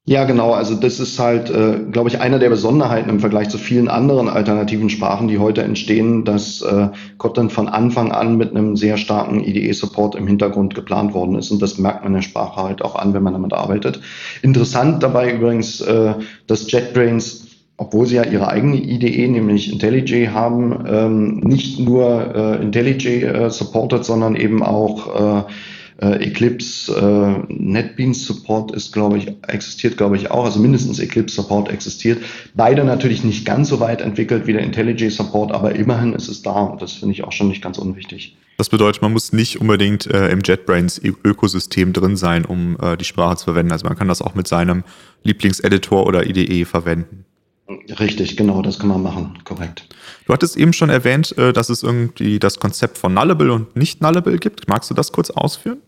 Ja, 0.09 0.25
genau. 0.25 0.53
Also 0.53 0.75
das 0.75 1.01
ist 1.01 1.19
halt, 1.19 1.51
äh, 1.51 1.81
glaube 1.93 2.09
ich, 2.09 2.19
einer 2.19 2.39
der 2.39 2.49
Besonderheiten 2.49 3.11
im 3.11 3.21
Vergleich 3.21 3.51
zu 3.51 3.59
vielen 3.59 3.89
anderen 3.89 4.31
alternativen 4.31 4.89
Sprachen, 4.89 5.29
die 5.29 5.39
heute 5.39 5.63
entstehen, 5.63 6.25
dass 6.25 6.63
äh, 6.63 6.89
Kotlin 7.19 7.51
von 7.51 7.69
Anfang 7.69 8.11
an 8.11 8.39
mit 8.39 8.57
einem 8.57 8.75
sehr 8.75 8.97
starken 8.97 9.45
IDE-Support 9.45 10.15
im 10.15 10.27
Hintergrund 10.27 10.75
geplant 10.75 11.13
worden 11.13 11.35
ist. 11.35 11.51
Und 11.51 11.61
das 11.61 11.77
merkt 11.77 12.05
man 12.05 12.15
der 12.15 12.23
Sprache 12.23 12.63
halt 12.63 12.81
auch 12.81 12.97
an, 12.97 13.13
wenn 13.13 13.23
man 13.23 13.35
damit 13.35 13.53
arbeitet. 13.53 14.01
Interessant 14.41 15.03
dabei 15.03 15.31
übrigens, 15.31 15.83
äh, 15.83 16.15
dass 16.47 16.73
JetBrains 16.73 17.48
obwohl 17.79 18.07
sie 18.07 18.17
ja 18.17 18.25
ihre 18.25 18.49
eigene 18.49 18.77
IDE, 18.77 19.29
nämlich 19.29 19.73
IntelliJ, 19.73 20.27
haben, 20.27 20.85
ähm, 20.87 21.39
nicht 21.39 21.79
nur 21.79 22.35
äh, 22.35 22.63
IntelliJ 22.63 23.25
äh, 23.25 23.51
supportet, 23.51 24.05
sondern 24.05 24.35
eben 24.35 24.65
auch 24.65 25.47
äh, 25.47 25.53
äh, 26.01 26.27
Eclipse, 26.27 26.93
äh, 26.93 27.53
NetBeans 27.53 28.25
Support 28.25 28.73
ist, 28.73 28.93
glaube 28.93 29.19
ich, 29.19 29.33
existiert, 29.47 29.97
glaube 29.97 30.17
ich, 30.17 30.31
auch. 30.31 30.45
Also 30.45 30.59
mindestens 30.59 30.99
Eclipse 30.99 31.37
Support 31.37 31.71
existiert. 31.71 32.23
Beide 32.55 32.85
natürlich 32.85 33.23
nicht 33.23 33.45
ganz 33.45 33.69
so 33.69 33.79
weit 33.79 34.01
entwickelt 34.01 34.47
wie 34.47 34.53
der 34.53 34.63
IntelliJ 34.63 35.11
Support, 35.11 35.53
aber 35.53 35.75
immerhin 35.75 36.15
ist 36.15 36.29
es 36.29 36.43
da. 36.43 36.63
Und 36.63 36.83
das 36.83 36.95
finde 36.95 37.15
ich 37.15 37.23
auch 37.23 37.33
schon 37.33 37.49
nicht 37.49 37.63
ganz 37.63 37.79
unwichtig. 37.79 38.37
Das 38.59 38.69
bedeutet, 38.69 39.03
man 39.03 39.13
muss 39.13 39.33
nicht 39.33 39.61
unbedingt 39.61 40.07
äh, 40.09 40.31
im 40.31 40.41
JetBrains 40.45 41.01
Ökosystem 41.03 41.93
drin 41.93 42.17
sein, 42.17 42.45
um 42.45 42.77
äh, 42.81 42.97
die 42.97 43.05
Sprache 43.05 43.37
zu 43.37 43.45
verwenden. 43.45 43.71
Also 43.71 43.87
man 43.87 43.97
kann 43.97 44.09
das 44.09 44.21
auch 44.21 44.35
mit 44.35 44.49
seinem 44.49 44.83
Lieblingseditor 45.23 46.07
oder 46.07 46.27
IDE 46.27 46.65
verwenden. 46.65 47.25
Richtig, 47.69 48.37
genau, 48.37 48.63
das 48.63 48.79
kann 48.79 48.89
man 48.89 49.03
machen, 49.03 49.39
korrekt. 49.45 49.87
Du 50.27 50.33
hattest 50.33 50.57
eben 50.57 50.73
schon 50.73 50.89
erwähnt, 50.89 51.37
äh, 51.37 51.53
dass 51.53 51.69
es 51.69 51.83
irgendwie 51.83 52.39
das 52.39 52.61
Konzept 52.61 52.97
von 52.97 53.13
Nullable 53.13 53.53
und 53.53 53.77
nicht 53.77 54.01
Nullable 54.01 54.39
gibt. 54.39 54.69
Magst 54.69 54.91
du 54.91 54.95
das 54.95 55.13
kurz 55.13 55.31
ausführen? 55.31 55.79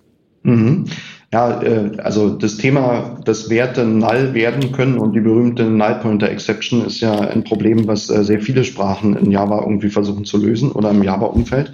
Mhm. 0.42 0.84
Ja, 1.32 1.62
äh, 1.62 1.96
also 1.98 2.30
das 2.30 2.58
Thema, 2.58 3.18
dass 3.24 3.48
Werte 3.48 3.84
null 3.84 4.34
werden 4.34 4.72
können 4.72 4.98
und 4.98 5.14
die 5.14 5.20
berühmte 5.20 5.64
Null 5.64 6.00
Pointer 6.02 6.28
Exception 6.28 6.84
ist 6.84 7.00
ja 7.00 7.18
ein 7.18 7.44
Problem, 7.44 7.86
was 7.86 8.10
äh, 8.10 8.24
sehr 8.24 8.40
viele 8.40 8.64
Sprachen 8.64 9.16
in 9.16 9.30
Java 9.30 9.60
irgendwie 9.60 9.90
versuchen 9.90 10.26
zu 10.26 10.36
lösen 10.36 10.72
oder 10.72 10.90
im 10.90 11.02
Java-Umfeld. 11.02 11.72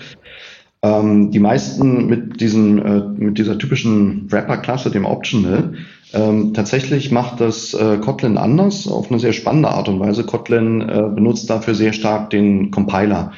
Ähm, 0.82 1.32
die 1.32 1.40
meisten 1.40 2.06
mit 2.06 2.40
diesem, 2.40 3.16
mit 3.18 3.38
dieser 3.38 3.58
typischen 3.58 4.30
Wrapper-Klasse, 4.30 4.90
dem 4.90 5.04
Optional, 5.04 5.74
ähm, 6.12 6.54
tatsächlich 6.54 7.10
macht 7.10 7.40
das 7.40 7.74
äh, 7.74 7.98
Kotlin 7.98 8.38
anders, 8.38 8.86
auf 8.86 9.10
eine 9.10 9.18
sehr 9.18 9.32
spannende 9.32 9.68
Art 9.68 9.88
und 9.88 9.98
Weise. 10.00 10.24
Kotlin 10.24 10.80
äh, 10.82 11.02
benutzt 11.12 11.50
dafür 11.50 11.74
sehr 11.74 11.92
stark 11.92 12.30
den 12.30 12.70
Compiler. 12.70 13.32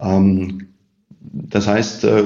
Ähm, 0.00 0.68
das 1.20 1.66
heißt, 1.66 2.04
äh, 2.04 2.24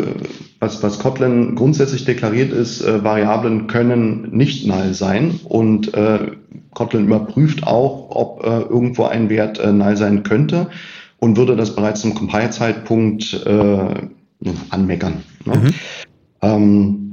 was, 0.60 0.82
was 0.82 0.98
Kotlin 0.98 1.54
grundsätzlich 1.54 2.04
deklariert 2.04 2.52
ist, 2.52 2.82
äh, 2.82 3.02
Variablen 3.02 3.66
können 3.66 4.28
nicht 4.30 4.66
null 4.66 4.92
sein 4.92 5.40
und 5.44 5.94
äh, 5.94 6.32
Kotlin 6.74 7.06
überprüft 7.06 7.66
auch, 7.66 8.10
ob 8.10 8.44
äh, 8.44 8.60
irgendwo 8.60 9.04
ein 9.04 9.30
Wert 9.30 9.64
null 9.64 9.96
sein 9.96 10.22
könnte 10.22 10.68
und 11.18 11.36
würde 11.36 11.56
das 11.56 11.74
bereits 11.74 12.02
zum 12.02 12.14
Compile-Zeitpunkt 12.14 13.44
anmeckern. 14.70 15.14
Ne? 15.44 15.56
Mhm. 15.56 15.74
Ähm, 16.42 17.07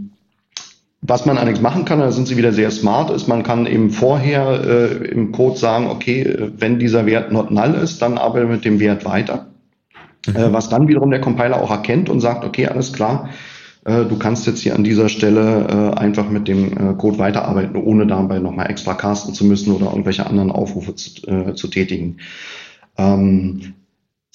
was 1.07 1.25
man 1.25 1.37
allerdings 1.37 1.61
machen 1.61 1.85
kann, 1.85 1.99
da 1.99 2.11
sind 2.11 2.27
sie 2.27 2.37
wieder 2.37 2.51
sehr 2.51 2.71
smart, 2.71 3.11
ist, 3.11 3.27
man 3.27 3.43
kann 3.43 3.65
eben 3.65 3.91
vorher 3.91 4.63
äh, 4.63 5.07
im 5.07 5.31
Code 5.31 5.57
sagen, 5.57 5.87
okay, 5.87 6.49
wenn 6.57 6.79
dieser 6.79 7.05
Wert 7.05 7.31
not 7.31 7.51
null 7.51 7.75
ist, 7.75 8.01
dann 8.01 8.17
arbeite 8.17 8.47
mit 8.47 8.65
dem 8.65 8.79
Wert 8.79 9.05
weiter. 9.05 9.47
Mhm. 10.27 10.35
Äh, 10.35 10.53
was 10.53 10.69
dann 10.69 10.87
wiederum 10.87 11.11
der 11.11 11.21
Compiler 11.21 11.61
auch 11.61 11.71
erkennt 11.71 12.09
und 12.09 12.21
sagt, 12.21 12.43
okay, 12.43 12.67
alles 12.67 12.93
klar, 12.93 13.29
äh, 13.85 14.05
du 14.05 14.17
kannst 14.17 14.47
jetzt 14.47 14.61
hier 14.61 14.75
an 14.75 14.83
dieser 14.83 15.09
Stelle 15.09 15.93
äh, 15.95 15.99
einfach 15.99 16.29
mit 16.29 16.47
dem 16.47 16.73
äh, 16.73 16.93
Code 16.95 17.19
weiterarbeiten, 17.19 17.75
ohne 17.75 18.07
dabei 18.07 18.39
nochmal 18.39 18.69
extra 18.69 18.93
casten 18.93 19.33
zu 19.33 19.45
müssen 19.45 19.71
oder 19.71 19.87
irgendwelche 19.87 20.25
anderen 20.25 20.51
Aufrufe 20.51 20.95
zu, 20.95 21.27
äh, 21.27 21.53
zu 21.53 21.67
tätigen. 21.67 22.17
Ähm, 22.97 23.73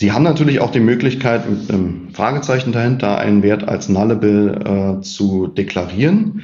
Sie 0.00 0.12
haben 0.12 0.22
natürlich 0.22 0.60
auch 0.60 0.70
die 0.70 0.80
Möglichkeit, 0.80 1.42
mit 1.50 1.70
einem 1.70 2.08
Fragezeichen 2.14 2.72
dahinter 2.72 3.18
einen 3.18 3.42
Wert 3.42 3.68
als 3.68 3.90
Nullable 3.90 4.96
äh, 4.98 5.02
zu 5.02 5.46
deklarieren. 5.46 6.42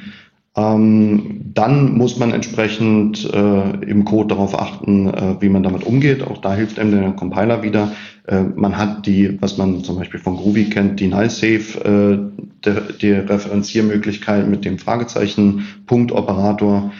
Ähm, 0.55 1.41
dann 1.55 1.97
muss 1.97 2.19
man 2.19 2.33
entsprechend 2.33 3.27
äh, 3.33 3.71
im 3.83 4.05
Code 4.05 4.35
darauf 4.35 4.59
achten, 4.59 5.07
äh, 5.07 5.41
wie 5.41 5.49
man 5.49 5.63
damit 5.63 5.85
umgeht. 5.85 6.21
Auch 6.21 6.37
da 6.37 6.53
hilft 6.53 6.77
einem 6.77 6.91
der 6.91 7.11
Compiler 7.13 7.63
wieder. 7.63 7.93
Äh, 8.27 8.43
man 8.43 8.77
hat 8.77 9.07
die, 9.07 9.41
was 9.41 9.57
man 9.57 9.83
zum 9.83 9.97
Beispiel 9.97 10.19
von 10.19 10.37
Groovy 10.37 10.65
kennt, 10.65 10.99
die 10.99 11.07
Null-Safe, 11.07 12.29
äh, 12.63 12.71
die, 13.01 13.11
Referenziermöglichkeit 13.11 14.47
mit 14.47 14.65
dem 14.65 14.77
Fragezeichen, 14.77 15.65
Punkt-Operator. 15.87 16.91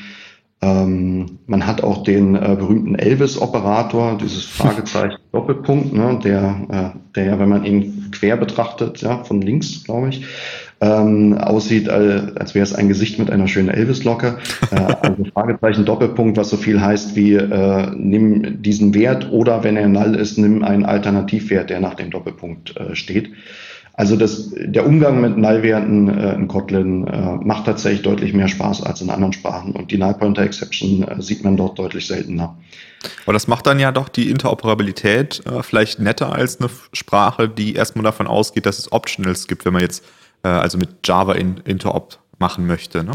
Ähm, 0.59 1.37
man 1.45 1.67
hat 1.67 1.83
auch 1.83 2.03
den 2.03 2.35
äh, 2.35 2.55
berühmten 2.57 2.95
Elvis-Operator, 2.95 4.17
dieses 4.17 4.45
Fragezeichen 4.45 5.17
Doppelpunkt, 5.31 5.93
ne, 5.93 6.19
der, 6.23 6.93
äh, 6.95 6.99
der 7.15 7.25
ja, 7.25 7.39
wenn 7.39 7.49
man 7.49 7.63
ihn 7.63 8.09
quer 8.11 8.37
betrachtet, 8.37 9.01
ja, 9.01 9.23
von 9.23 9.41
links, 9.41 9.83
glaube 9.83 10.09
ich, 10.09 10.25
ähm, 10.81 11.37
aussieht, 11.37 11.87
äh, 11.87 12.31
als 12.35 12.55
wäre 12.55 12.63
es 12.63 12.73
ein 12.73 12.87
Gesicht 12.87 13.19
mit 13.19 13.29
einer 13.29 13.47
schönen 13.47 13.69
Elvis-Locke. 13.69 14.37
Äh, 14.71 14.75
also 15.01 15.23
Fragezeichen 15.33 15.85
Doppelpunkt, 15.85 16.37
was 16.37 16.49
so 16.49 16.57
viel 16.57 16.81
heißt 16.81 17.15
wie 17.15 17.33
äh, 17.35 17.91
nimm 17.95 18.61
diesen 18.61 18.93
Wert 18.93 19.31
oder 19.31 19.63
wenn 19.63 19.77
er 19.77 19.87
null 19.87 20.15
ist, 20.15 20.37
nimm 20.37 20.63
einen 20.63 20.85
Alternativwert, 20.85 21.69
der 21.69 21.79
nach 21.79 21.95
dem 21.95 22.09
Doppelpunkt 22.11 22.77
äh, 22.77 22.95
steht. 22.95 23.31
Also 23.97 24.15
das, 24.15 24.51
der 24.55 24.85
Umgang 24.85 25.21
mit 25.21 25.37
Nullwerten 25.37 26.07
äh, 26.07 26.35
in 26.35 26.47
Kotlin 26.47 27.07
äh, 27.07 27.35
macht 27.43 27.65
tatsächlich 27.65 28.03
deutlich 28.03 28.31
mehr 28.31 28.47
Spaß 28.47 28.83
als 28.83 29.01
in 29.01 29.09
anderen 29.09 29.33
Sprachen 29.33 29.71
und 29.71 29.89
die 29.89 29.97
Null 29.97 30.13
Pointer 30.13 30.43
Exception 30.43 31.01
äh, 31.01 31.19
sieht 31.19 31.43
man 31.43 31.57
dort 31.57 31.79
deutlich 31.79 32.05
seltener. 32.05 32.55
Aber 33.25 33.33
das 33.33 33.47
macht 33.47 33.65
dann 33.65 33.79
ja 33.79 33.91
doch 33.91 34.07
die 34.07 34.29
Interoperabilität 34.29 35.41
äh, 35.47 35.63
vielleicht 35.63 35.99
netter 35.99 36.31
als 36.31 36.59
eine 36.59 36.69
Sprache, 36.93 37.49
die 37.49 37.73
erstmal 37.73 38.03
davon 38.03 38.27
ausgeht, 38.27 38.67
dass 38.67 38.77
es 38.77 38.91
Optionals 38.91 39.47
gibt, 39.47 39.65
wenn 39.65 39.73
man 39.73 39.81
jetzt 39.81 40.05
äh, 40.43 40.49
also 40.49 40.77
mit 40.77 40.89
Java 41.03 41.33
in 41.33 41.57
Interop 41.65 42.19
machen 42.37 42.67
möchte. 42.67 43.03
Ne? 43.03 43.13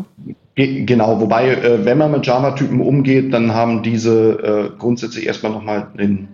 Genau, 0.57 1.21
wobei, 1.21 1.51
äh, 1.51 1.85
wenn 1.85 1.99
man 1.99 2.11
mit 2.11 2.27
Java-Typen 2.27 2.81
umgeht, 2.81 3.33
dann 3.33 3.55
haben 3.55 3.85
diese 3.85 4.75
grundsätzlich 4.81 5.27
erstmal 5.27 5.53
nochmal 5.53 5.93
den 5.97 6.27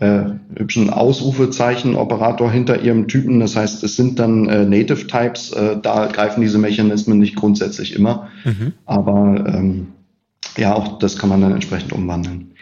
äh, 0.00 0.30
hübschen 0.56 0.90
Ausrufezeichen-Operator 0.90 2.50
hinter 2.50 2.80
ihrem 2.82 3.08
Typen. 3.08 3.40
Das 3.40 3.56
heißt, 3.56 3.82
es 3.82 3.96
sind 3.96 4.18
dann 4.18 4.48
äh, 4.48 4.64
Native 4.64 5.06
Types. 5.06 5.52
Äh, 5.52 5.78
da 5.82 6.06
greifen 6.06 6.40
diese 6.40 6.58
Mechanismen 6.58 7.18
nicht 7.18 7.36
grundsätzlich 7.36 7.96
immer. 7.96 8.28
Mhm. 8.44 8.72
Aber 8.86 9.44
ähm, 9.46 9.88
ja, 10.56 10.74
auch 10.74 10.98
das 10.98 11.18
kann 11.18 11.28
man 11.28 11.40
dann 11.40 11.52
entsprechend 11.52 11.92
umwandeln. 11.92 12.52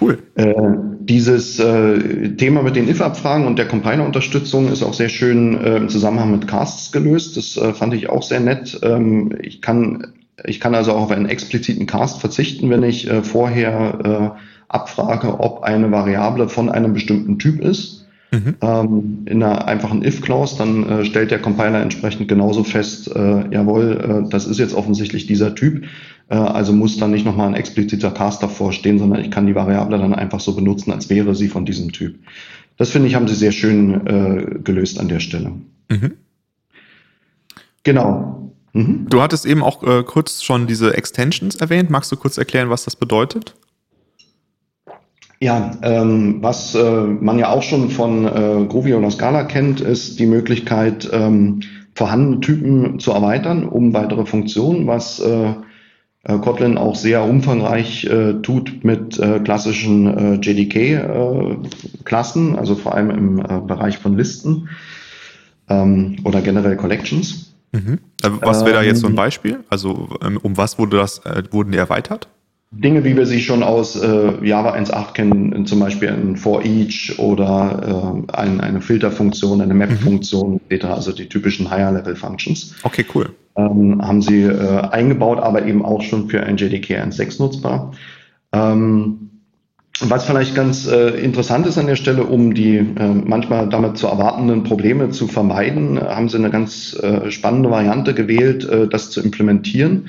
Cool. 0.00 0.18
Äh, 0.34 0.54
dieses 1.00 1.58
äh, 1.58 2.34
Thema 2.36 2.62
mit 2.62 2.76
den 2.76 2.88
if-Abfragen 2.88 3.46
und 3.46 3.58
der 3.58 3.68
Compiler-Unterstützung 3.68 4.70
ist 4.70 4.82
auch 4.82 4.94
sehr 4.94 5.08
schön 5.08 5.58
äh, 5.58 5.76
im 5.76 5.88
Zusammenhang 5.88 6.32
mit 6.32 6.48
Casts 6.48 6.92
gelöst. 6.92 7.36
Das 7.36 7.56
äh, 7.56 7.72
fand 7.72 7.94
ich 7.94 8.08
auch 8.08 8.22
sehr 8.22 8.40
nett. 8.40 8.78
Ähm, 8.82 9.36
ich, 9.40 9.62
kann, 9.62 10.08
ich 10.44 10.60
kann 10.60 10.74
also 10.74 10.92
auch 10.92 11.02
auf 11.02 11.10
einen 11.10 11.26
expliziten 11.26 11.86
Cast 11.86 12.20
verzichten, 12.20 12.70
wenn 12.70 12.82
ich 12.82 13.08
äh, 13.08 13.22
vorher 13.22 14.34
äh, 14.36 14.53
abfrage, 14.68 15.40
ob 15.40 15.62
eine 15.62 15.90
Variable 15.90 16.48
von 16.48 16.68
einem 16.68 16.94
bestimmten 16.94 17.38
Typ 17.38 17.60
ist. 17.60 18.06
Mhm. 18.30 18.56
Ähm, 18.60 19.18
in 19.26 19.42
einer 19.42 19.68
einfachen 19.68 20.04
if-Clause, 20.04 20.56
dann 20.58 20.88
äh, 20.88 21.04
stellt 21.04 21.30
der 21.30 21.38
Compiler 21.40 21.80
entsprechend 21.80 22.26
genauso 22.26 22.64
fest, 22.64 23.14
äh, 23.14 23.48
jawohl, 23.50 24.24
äh, 24.26 24.28
das 24.28 24.46
ist 24.46 24.58
jetzt 24.58 24.74
offensichtlich 24.74 25.26
dieser 25.26 25.54
Typ, 25.54 25.84
äh, 26.28 26.34
also 26.34 26.72
muss 26.72 26.96
dann 26.96 27.12
nicht 27.12 27.24
nochmal 27.24 27.46
ein 27.46 27.54
expliziter 27.54 28.10
Cast 28.10 28.42
davor 28.42 28.72
stehen, 28.72 28.98
sondern 28.98 29.20
ich 29.20 29.30
kann 29.30 29.46
die 29.46 29.54
Variable 29.54 29.98
dann 29.98 30.14
einfach 30.14 30.40
so 30.40 30.54
benutzen, 30.56 30.90
als 30.90 31.10
wäre 31.10 31.34
sie 31.36 31.48
von 31.48 31.64
diesem 31.64 31.92
Typ. 31.92 32.16
Das 32.76 32.90
finde 32.90 33.06
ich, 33.06 33.14
haben 33.14 33.28
sie 33.28 33.36
sehr 33.36 33.52
schön 33.52 34.06
äh, 34.06 34.58
gelöst 34.64 34.98
an 34.98 35.08
der 35.08 35.20
Stelle. 35.20 35.52
Mhm. 35.88 36.14
Genau. 37.84 38.52
Mhm. 38.72 39.06
Du 39.08 39.22
hattest 39.22 39.46
eben 39.46 39.62
auch 39.62 39.82
äh, 39.84 40.02
kurz 40.02 40.42
schon 40.42 40.66
diese 40.66 40.96
Extensions 40.96 41.54
erwähnt. 41.56 41.90
Magst 41.90 42.10
du 42.10 42.16
kurz 42.16 42.36
erklären, 42.36 42.70
was 42.70 42.84
das 42.84 42.96
bedeutet? 42.96 43.54
Ja, 45.44 45.72
ähm, 45.82 46.38
was 46.40 46.74
äh, 46.74 47.02
man 47.02 47.38
ja 47.38 47.50
auch 47.50 47.62
schon 47.62 47.90
von 47.90 48.24
äh, 48.24 48.64
Groovy 48.66 48.94
oder 48.94 49.10
Scala 49.10 49.44
kennt, 49.44 49.82
ist 49.82 50.18
die 50.18 50.24
Möglichkeit, 50.24 51.06
ähm, 51.12 51.60
vorhandene 51.94 52.40
Typen 52.40 52.98
zu 52.98 53.12
erweitern 53.12 53.68
um 53.68 53.92
weitere 53.92 54.24
Funktionen, 54.24 54.86
was 54.86 55.20
äh, 55.20 55.52
äh 56.22 56.38
Kotlin 56.38 56.78
auch 56.78 56.94
sehr 56.94 57.24
umfangreich 57.24 58.06
äh, 58.06 58.40
tut 58.40 58.84
mit 58.84 59.18
äh, 59.18 59.38
klassischen 59.40 60.06
äh, 60.06 60.36
JDK-Klassen, 60.36 62.54
äh, 62.54 62.58
also 62.58 62.74
vor 62.74 62.94
allem 62.94 63.10
im 63.10 63.38
äh, 63.40 63.60
Bereich 63.66 63.98
von 63.98 64.16
Listen. 64.16 64.70
ähm, 65.68 66.16
oder 66.24 66.40
generell 66.40 66.78
Collections. 66.78 67.52
Mhm. 67.72 67.98
Was 68.22 68.64
wäre 68.64 68.76
da 68.76 68.82
jetzt 68.82 69.00
so 69.00 69.08
ein 69.08 69.12
ähm, 69.12 69.16
Beispiel? 69.16 69.58
Also 69.68 70.08
ähm, 70.24 70.38
um 70.38 70.56
was 70.56 70.78
wurde 70.78 70.96
das, 70.96 71.20
wurden 71.50 71.72
die 71.72 71.76
erweitert? 71.76 72.30
Dinge, 72.76 73.04
wie 73.04 73.16
wir 73.16 73.26
sie 73.26 73.40
schon 73.40 73.62
aus 73.62 73.96
äh, 73.96 74.32
Java 74.42 74.74
1.8 74.74 75.12
kennen, 75.12 75.66
zum 75.66 75.80
Beispiel 75.80 76.08
ein 76.08 76.36
For 76.36 76.64
Each 76.64 77.18
oder 77.18 78.24
äh, 78.28 78.32
ein, 78.32 78.60
eine 78.60 78.80
Filterfunktion, 78.80 79.60
eine 79.60 79.74
Map-Funktion, 79.74 80.60
mhm. 80.68 80.78
also 80.82 81.12
die 81.12 81.28
typischen 81.28 81.70
Higher-Level-Functions. 81.70 82.74
Okay, 82.82 83.04
cool. 83.14 83.30
Ähm, 83.56 84.00
haben 84.02 84.20
sie 84.20 84.42
äh, 84.42 84.80
eingebaut, 84.90 85.38
aber 85.38 85.64
eben 85.64 85.84
auch 85.84 86.02
schon 86.02 86.28
für 86.28 86.42
ein 86.42 86.56
JDK 86.56 87.02
1.6 87.02 87.40
nutzbar. 87.40 87.92
Ähm, 88.52 89.30
was 90.00 90.24
vielleicht 90.24 90.56
ganz 90.56 90.88
äh, 90.88 91.10
interessant 91.10 91.66
ist 91.66 91.78
an 91.78 91.86
der 91.86 91.94
Stelle, 91.94 92.24
um 92.24 92.52
die 92.52 92.78
äh, 92.78 93.14
manchmal 93.24 93.68
damit 93.68 93.96
zu 93.96 94.08
erwartenden 94.08 94.64
Probleme 94.64 95.10
zu 95.10 95.28
vermeiden, 95.28 96.00
haben 96.00 96.28
sie 96.28 96.38
eine 96.38 96.50
ganz 96.50 96.98
äh, 97.00 97.30
spannende 97.30 97.70
Variante 97.70 98.12
gewählt, 98.12 98.68
äh, 98.68 98.88
das 98.88 99.10
zu 99.10 99.22
implementieren. 99.22 100.08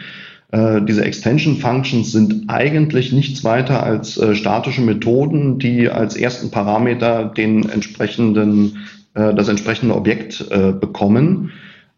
Äh, 0.55 0.81
diese 0.83 1.03
Extension 1.03 1.57
Functions 1.57 2.13
sind 2.13 2.45
eigentlich 2.47 3.11
nichts 3.11 3.43
weiter 3.43 3.83
als 3.83 4.17
äh, 4.17 4.35
statische 4.35 4.81
Methoden, 4.81 5.59
die 5.59 5.89
als 5.89 6.15
ersten 6.15 6.49
Parameter 6.49 7.25
den 7.25 7.67
entsprechenden, 7.67 8.77
äh, 9.15 9.33
das 9.33 9.49
entsprechende 9.49 9.95
Objekt 9.95 10.45
bekommen. 10.79 11.51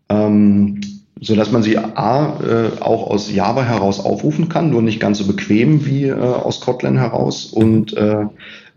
Ähm, 0.10 0.82
so 1.20 1.36
dass 1.36 1.52
man 1.52 1.64
sie 1.64 1.80
A 1.80 2.76
auch 2.80 3.10
aus 3.10 3.34
Java 3.34 3.64
heraus 3.64 4.00
aufrufen 4.00 4.50
kann, 4.50 4.70
nur 4.70 4.84
nicht 4.84 5.00
ganz 5.00 5.18
so 5.18 5.26
bequem 5.26 5.84
wie 5.84 6.12
aus 6.14 6.62
Kotlin 6.62 6.96
heraus. 7.00 7.46
Und 7.46 7.96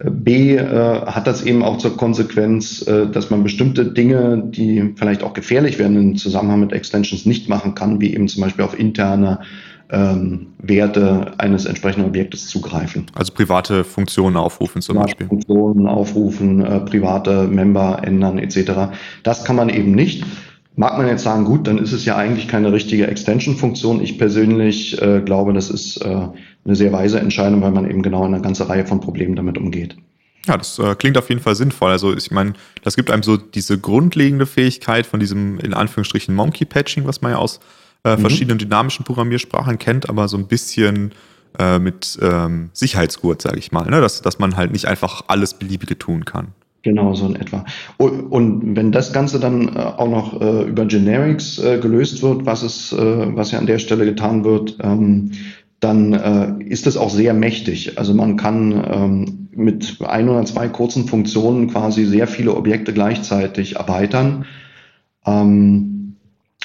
B 0.02 0.58
hat 0.58 1.26
das 1.26 1.42
eben 1.44 1.62
auch 1.62 1.76
zur 1.76 1.99
Konsequenz, 1.99 2.82
dass 2.82 3.28
man 3.28 3.42
bestimmte 3.42 3.84
Dinge, 3.84 4.42
die 4.42 4.94
vielleicht 4.96 5.22
auch 5.22 5.34
gefährlich 5.34 5.78
werden 5.78 5.99
im 5.99 6.16
Zusammenhang 6.16 6.60
mit 6.60 6.72
Extensions, 6.72 7.26
nicht 7.26 7.50
machen 7.50 7.75
kann, 7.75 8.00
wie 8.00 8.14
eben 8.14 8.26
zum 8.26 8.42
Beispiel 8.42 8.64
auf 8.64 8.78
interne 8.78 9.40
ähm, 9.92 10.49
Werte 10.59 11.32
eines 11.38 11.66
entsprechenden 11.66 12.06
Objektes 12.06 12.49
zugreifen. 12.49 13.06
Also 13.14 13.32
private 13.32 13.85
Funktionen 13.85 14.37
aufrufen 14.37 14.82
zum 14.82 14.97
private 14.97 15.09
Beispiel. 15.09 15.26
Funktionen 15.28 15.87
aufrufen, 15.87 16.64
äh, 16.64 16.80
private 16.80 17.49
Member 17.49 18.00
ändern 18.02 18.38
etc. 18.38 18.92
Das 19.23 19.44
kann 19.44 19.56
man 19.56 19.68
eben 19.68 19.92
nicht. 19.92 20.25
Mag 20.76 20.97
man 20.97 21.09
jetzt 21.09 21.25
sagen, 21.25 21.44
gut, 21.44 21.66
dann 21.66 21.78
ist 21.78 21.92
es 21.92 22.04
ja 22.04 22.16
eigentlich 22.16 22.49
keine 22.49 22.73
richtige 22.73 23.06
Extension-Funktion. 23.06 24.00
Ich 24.00 24.18
persönlich 24.18 25.00
äh, 25.02 25.20
glaube, 25.20 25.52
das 25.52 25.68
ist 25.68 25.99
äh, 25.99 26.28
eine 26.64 26.76
sehr 26.76 26.92
weise 26.92 27.18
Entscheidung, 27.18 27.61
weil 27.61 27.73
man 27.73 27.90
eben 27.90 28.02
genau 28.02 28.25
eine 28.25 28.40
ganze 28.40 28.68
Reihe 28.68 28.87
von 28.87 29.00
Problemen 29.00 29.37
damit 29.37 29.59
umgeht. 29.59 29.97
Ja, 30.47 30.56
das 30.56 30.78
äh, 30.78 30.94
klingt 30.94 31.18
auf 31.18 31.28
jeden 31.28 31.40
Fall 31.40 31.54
sinnvoll. 31.54 31.90
Also 31.90 32.16
ich 32.16 32.30
meine, 32.30 32.54
das 32.82 32.97
gibt 32.97 33.11
einem 33.11 33.23
so 33.23 33.37
diese 33.37 33.78
grundlegende 33.78 34.47
Fähigkeit 34.47 35.06
von 35.06 35.20
diesem 35.20 35.59
in 35.59 35.75
Anführungsstrichen 35.75 36.35
Monkey 36.35 36.64
Patching, 36.64 37.06
was 37.06 37.20
man 37.20 37.32
ja 37.32 37.38
aus 37.38 37.61
äh, 38.04 38.16
mhm. 38.16 38.21
verschiedenen 38.21 38.59
dynamischen 38.59 39.04
Programmiersprachen 39.04 39.78
kennt, 39.78 40.09
aber 40.09 40.28
so 40.28 40.37
ein 40.37 40.47
bisschen 40.47 41.12
äh, 41.59 41.78
mit 41.78 42.19
ähm, 42.23 42.71
Sicherheitsgurt, 42.73 43.42
sage 43.42 43.59
ich 43.59 43.73
mal, 43.73 43.88
ne? 43.90 44.00
dass, 44.00 44.23
dass 44.23 44.38
man 44.38 44.57
halt 44.57 44.73
nicht 44.73 44.87
einfach 44.87 45.25
alles 45.28 45.54
Beliebige 45.54 45.99
tun 45.99 46.25
kann. 46.25 46.49
Genau, 46.83 47.12
so 47.12 47.26
in 47.26 47.37
etwa. 47.37 47.66
Und 47.99 48.75
wenn 48.75 48.90
das 48.90 49.12
Ganze 49.12 49.38
dann 49.38 49.69
äh, 49.69 49.80
auch 49.80 50.09
noch 50.09 50.40
äh, 50.40 50.62
über 50.62 50.87
Generics 50.87 51.59
äh, 51.59 51.78
gelöst 51.78 52.23
wird, 52.23 52.47
was 52.47 52.62
es, 52.62 52.92
äh, 52.92 53.37
was 53.37 53.50
ja 53.50 53.59
an 53.59 53.66
der 53.66 53.78
Stelle 53.78 54.07
getan 54.07 54.45
wird, 54.45 54.78
ähm, 54.83 55.33
dann 55.80 56.12
äh, 56.12 56.64
ist 56.64 56.87
es 56.87 56.97
auch 56.97 57.11
sehr 57.11 57.35
mächtig. 57.35 57.99
Also 57.99 58.14
man 58.14 58.37
kann 58.37 58.85
ähm, 58.90 59.49
mit 59.54 59.99
ein 60.07 60.28
oder 60.28 60.45
zwei 60.45 60.69
kurzen 60.69 61.07
Funktionen 61.07 61.69
quasi 61.69 62.04
sehr 62.04 62.26
viele 62.26 62.54
Objekte 62.54 62.92
gleichzeitig 62.92 63.76
erweitern. 63.76 64.47
Ähm, 65.26 66.00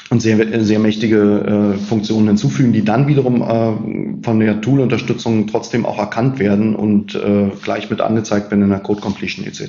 und 0.09 0.21
sehr, 0.21 0.63
sehr 0.63 0.79
mächtige 0.79 1.75
äh, 1.75 1.77
Funktionen 1.77 2.27
hinzufügen, 2.27 2.73
die 2.73 2.85
dann 2.85 3.07
wiederum 3.07 3.41
äh, 3.41 4.23
von 4.23 4.39
der 4.39 4.61
Tool-Unterstützung 4.61 5.47
trotzdem 5.47 5.85
auch 5.85 5.97
erkannt 5.97 6.37
werden 6.37 6.75
und 6.75 7.15
äh, 7.15 7.49
gleich 7.63 7.89
mit 7.89 8.01
angezeigt 8.01 8.51
werden 8.51 8.63
in 8.63 8.69
der 8.69 8.79
Code 8.79 9.01
Completion 9.01 9.45
etc. 9.45 9.63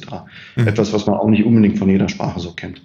Mhm. 0.56 0.68
Etwas, 0.68 0.92
was 0.92 1.06
man 1.06 1.16
auch 1.16 1.28
nicht 1.28 1.44
unbedingt 1.44 1.78
von 1.78 1.88
jeder 1.88 2.08
Sprache 2.08 2.38
so 2.40 2.52
kennt. 2.52 2.82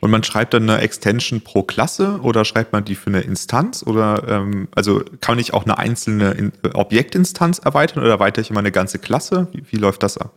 Und 0.00 0.10
man 0.10 0.22
schreibt 0.22 0.54
dann 0.54 0.68
eine 0.68 0.80
Extension 0.80 1.40
pro 1.40 1.62
Klasse 1.62 2.20
oder 2.22 2.44
schreibt 2.44 2.72
man 2.72 2.84
die 2.84 2.94
für 2.94 3.08
eine 3.08 3.20
Instanz 3.20 3.82
oder 3.84 4.24
ähm, 4.28 4.68
also 4.74 5.02
kann 5.20 5.38
ich 5.38 5.54
auch 5.54 5.64
eine 5.64 5.78
einzelne 5.78 6.32
In 6.32 6.52
Objektinstanz 6.74 7.58
erweitern 7.58 8.02
oder 8.02 8.10
erweitere 8.12 8.42
ich 8.42 8.50
immer 8.50 8.60
eine 8.60 8.70
ganze 8.70 8.98
Klasse? 8.98 9.48
Wie, 9.52 9.62
wie 9.70 9.76
läuft 9.76 10.02
das 10.02 10.18
ab? 10.18 10.32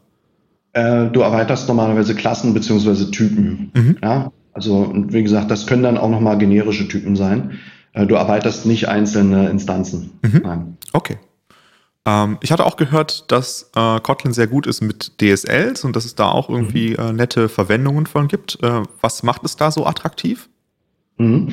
Äh, 0.73 1.07
du 1.07 1.21
erweiterst 1.21 1.67
normalerweise 1.67 2.15
Klassen 2.15 2.53
beziehungsweise 2.53 3.11
Typen. 3.11 3.71
Mhm. 3.73 3.97
Ja? 4.01 4.31
Also, 4.55 4.77
und 4.77 5.11
wie 5.11 5.21
gesagt, 5.21 5.51
das 5.51 5.67
können 5.67 5.83
dann 5.83 5.97
auch 5.97 6.09
nochmal 6.09 6.37
generische 6.37 6.87
Typen 6.87 7.17
sein. 7.17 7.59
Äh, 7.91 8.07
du 8.07 8.15
erweiterst 8.15 8.65
nicht 8.65 8.87
einzelne 8.87 9.49
Instanzen. 9.49 10.11
Mhm. 10.21 10.41
Nein. 10.43 10.77
Okay. 10.93 11.17
Ähm, 12.05 12.37
ich 12.39 12.53
hatte 12.53 12.65
auch 12.65 12.77
gehört, 12.77 13.29
dass 13.33 13.69
äh, 13.75 13.99
Kotlin 13.99 14.31
sehr 14.31 14.47
gut 14.47 14.65
ist 14.65 14.79
mit 14.81 15.19
DSLs 15.19 15.83
und 15.83 15.93
dass 15.97 16.05
es 16.05 16.15
da 16.15 16.31
auch 16.31 16.49
irgendwie 16.49 16.91
mhm. 16.91 16.99
äh, 16.99 17.11
nette 17.11 17.49
Verwendungen 17.49 18.05
von 18.05 18.29
gibt. 18.29 18.57
Äh, 18.63 18.83
was 19.01 19.23
macht 19.23 19.43
es 19.43 19.57
da 19.57 19.71
so 19.71 19.85
attraktiv? 19.85 20.47
Mhm. 21.17 21.49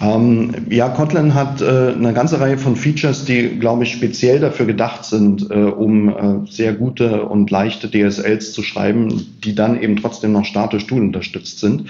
Ähm, 0.00 0.66
ja, 0.70 0.88
Kotlin 0.88 1.34
hat 1.34 1.60
äh, 1.60 1.92
eine 1.94 2.12
ganze 2.14 2.40
Reihe 2.40 2.58
von 2.58 2.74
Features, 2.74 3.26
die, 3.26 3.60
glaube 3.60 3.84
ich, 3.84 3.92
speziell 3.92 4.40
dafür 4.40 4.66
gedacht 4.66 5.04
sind, 5.04 5.48
äh, 5.52 5.54
um 5.54 6.46
sehr 6.50 6.72
gute 6.72 7.26
und 7.26 7.48
leichte 7.52 7.88
DSLs 7.88 8.52
zu 8.54 8.64
schreiben, 8.64 9.38
die 9.44 9.54
dann 9.54 9.80
eben 9.80 9.94
trotzdem 9.94 10.32
noch 10.32 10.46
statisch 10.46 10.88
tool 10.88 11.02
unterstützt 11.02 11.60
sind. 11.60 11.84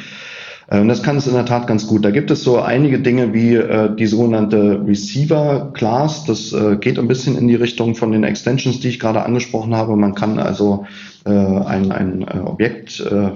Und 0.71 0.87
das 0.87 1.03
kann 1.03 1.17
es 1.17 1.27
in 1.27 1.35
der 1.35 1.47
Tat 1.47 1.67
ganz 1.67 1.89
gut. 1.89 2.05
Da 2.05 2.13
gibt 2.13 2.31
es 2.31 2.45
so 2.45 2.61
einige 2.61 3.01
Dinge 3.01 3.35
wie 3.35 3.57
äh, 3.57 3.95
die 3.95 4.07
sogenannte 4.07 4.81
Receiver 4.87 5.73
Class. 5.75 6.25
Das 6.27 6.53
äh, 6.53 6.77
geht 6.77 6.97
ein 6.97 7.09
bisschen 7.09 7.37
in 7.37 7.49
die 7.49 7.57
Richtung 7.57 7.97
von 7.97 8.13
den 8.13 8.23
Extensions, 8.23 8.79
die 8.79 8.89
ich 8.89 9.01
gerade 9.01 9.25
angesprochen 9.25 9.75
habe. 9.75 9.97
Man 9.97 10.15
kann 10.15 10.39
also 10.39 10.87
äh, 11.27 11.31
ein, 11.31 11.91
ein 11.91 12.23
äh, 12.23 12.39
Objekt 12.39 13.01
äh, 13.01 13.31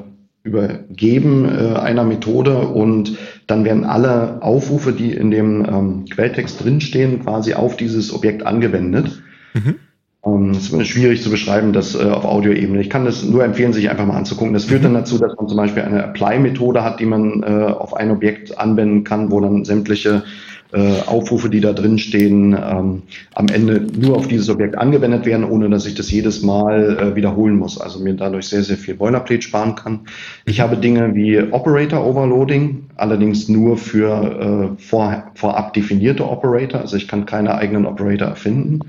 übergeben 0.44 1.46
äh, 1.46 1.76
einer 1.76 2.04
Methode 2.04 2.58
und 2.58 3.18
dann 3.46 3.64
werden 3.64 3.84
alle 3.84 4.42
Aufrufe, 4.42 4.92
die 4.92 5.12
in 5.12 5.30
dem 5.30 5.64
ähm, 5.64 6.04
Quelltext 6.04 6.62
drinstehen, 6.62 7.24
quasi 7.24 7.54
auf 7.54 7.76
dieses 7.76 8.14
Objekt 8.14 8.46
angewendet. 8.46 9.22
Mhm. 9.54 9.76
Ähm, 10.26 10.50
es 10.50 10.70
ist 10.70 10.88
schwierig 10.88 11.22
zu 11.22 11.30
beschreiben, 11.30 11.72
das 11.72 11.94
äh, 11.94 12.04
auf 12.04 12.24
Audioebene. 12.24 12.80
Ich 12.80 12.90
kann 12.90 13.04
das 13.04 13.24
nur 13.24 13.44
empfehlen, 13.44 13.72
sich 13.72 13.90
einfach 13.90 14.06
mal 14.06 14.16
anzugucken. 14.16 14.54
Das 14.54 14.64
führt 14.64 14.84
dann 14.84 14.94
dazu, 14.94 15.18
dass 15.18 15.36
man 15.36 15.48
zum 15.48 15.56
Beispiel 15.56 15.82
eine 15.82 16.02
Apply-Methode 16.02 16.82
hat, 16.82 17.00
die 17.00 17.06
man 17.06 17.42
äh, 17.42 17.46
auf 17.46 17.94
ein 17.94 18.10
Objekt 18.10 18.58
anwenden 18.58 19.04
kann, 19.04 19.30
wo 19.30 19.40
dann 19.40 19.64
sämtliche 19.64 20.24
äh, 20.72 21.02
Aufrufe, 21.06 21.50
die 21.50 21.60
da 21.60 21.72
drin 21.72 21.98
stehen, 21.98 22.52
ähm, 22.54 23.02
am 23.34 23.46
Ende 23.48 23.86
nur 23.96 24.16
auf 24.16 24.26
dieses 24.26 24.48
Objekt 24.48 24.76
angewendet 24.76 25.24
werden, 25.26 25.44
ohne 25.44 25.68
dass 25.68 25.86
ich 25.86 25.94
das 25.94 26.10
jedes 26.10 26.42
Mal 26.42 27.14
wiederholen 27.14 27.56
muss. 27.56 27.80
Also 27.80 28.00
mir 28.00 28.14
dadurch 28.14 28.48
sehr, 28.48 28.62
sehr 28.62 28.76
viel 28.76 28.94
Boilerplate 28.94 29.42
sparen 29.42 29.76
kann. 29.76 30.00
Ich 30.46 30.60
habe 30.60 30.76
Dinge 30.76 31.14
wie 31.14 31.38
Operator 31.38 32.04
Overloading, 32.04 32.86
allerdings 32.96 33.48
nur 33.48 33.76
für 33.76 34.76
vor, 34.78 35.24
vorab 35.34 35.74
definierte 35.74 36.28
Operator. 36.28 36.80
Also 36.80 36.96
ich 36.96 37.06
kann 37.06 37.24
keine 37.24 37.54
eigenen 37.54 37.86
Operator 37.86 38.28
erfinden. 38.28 38.80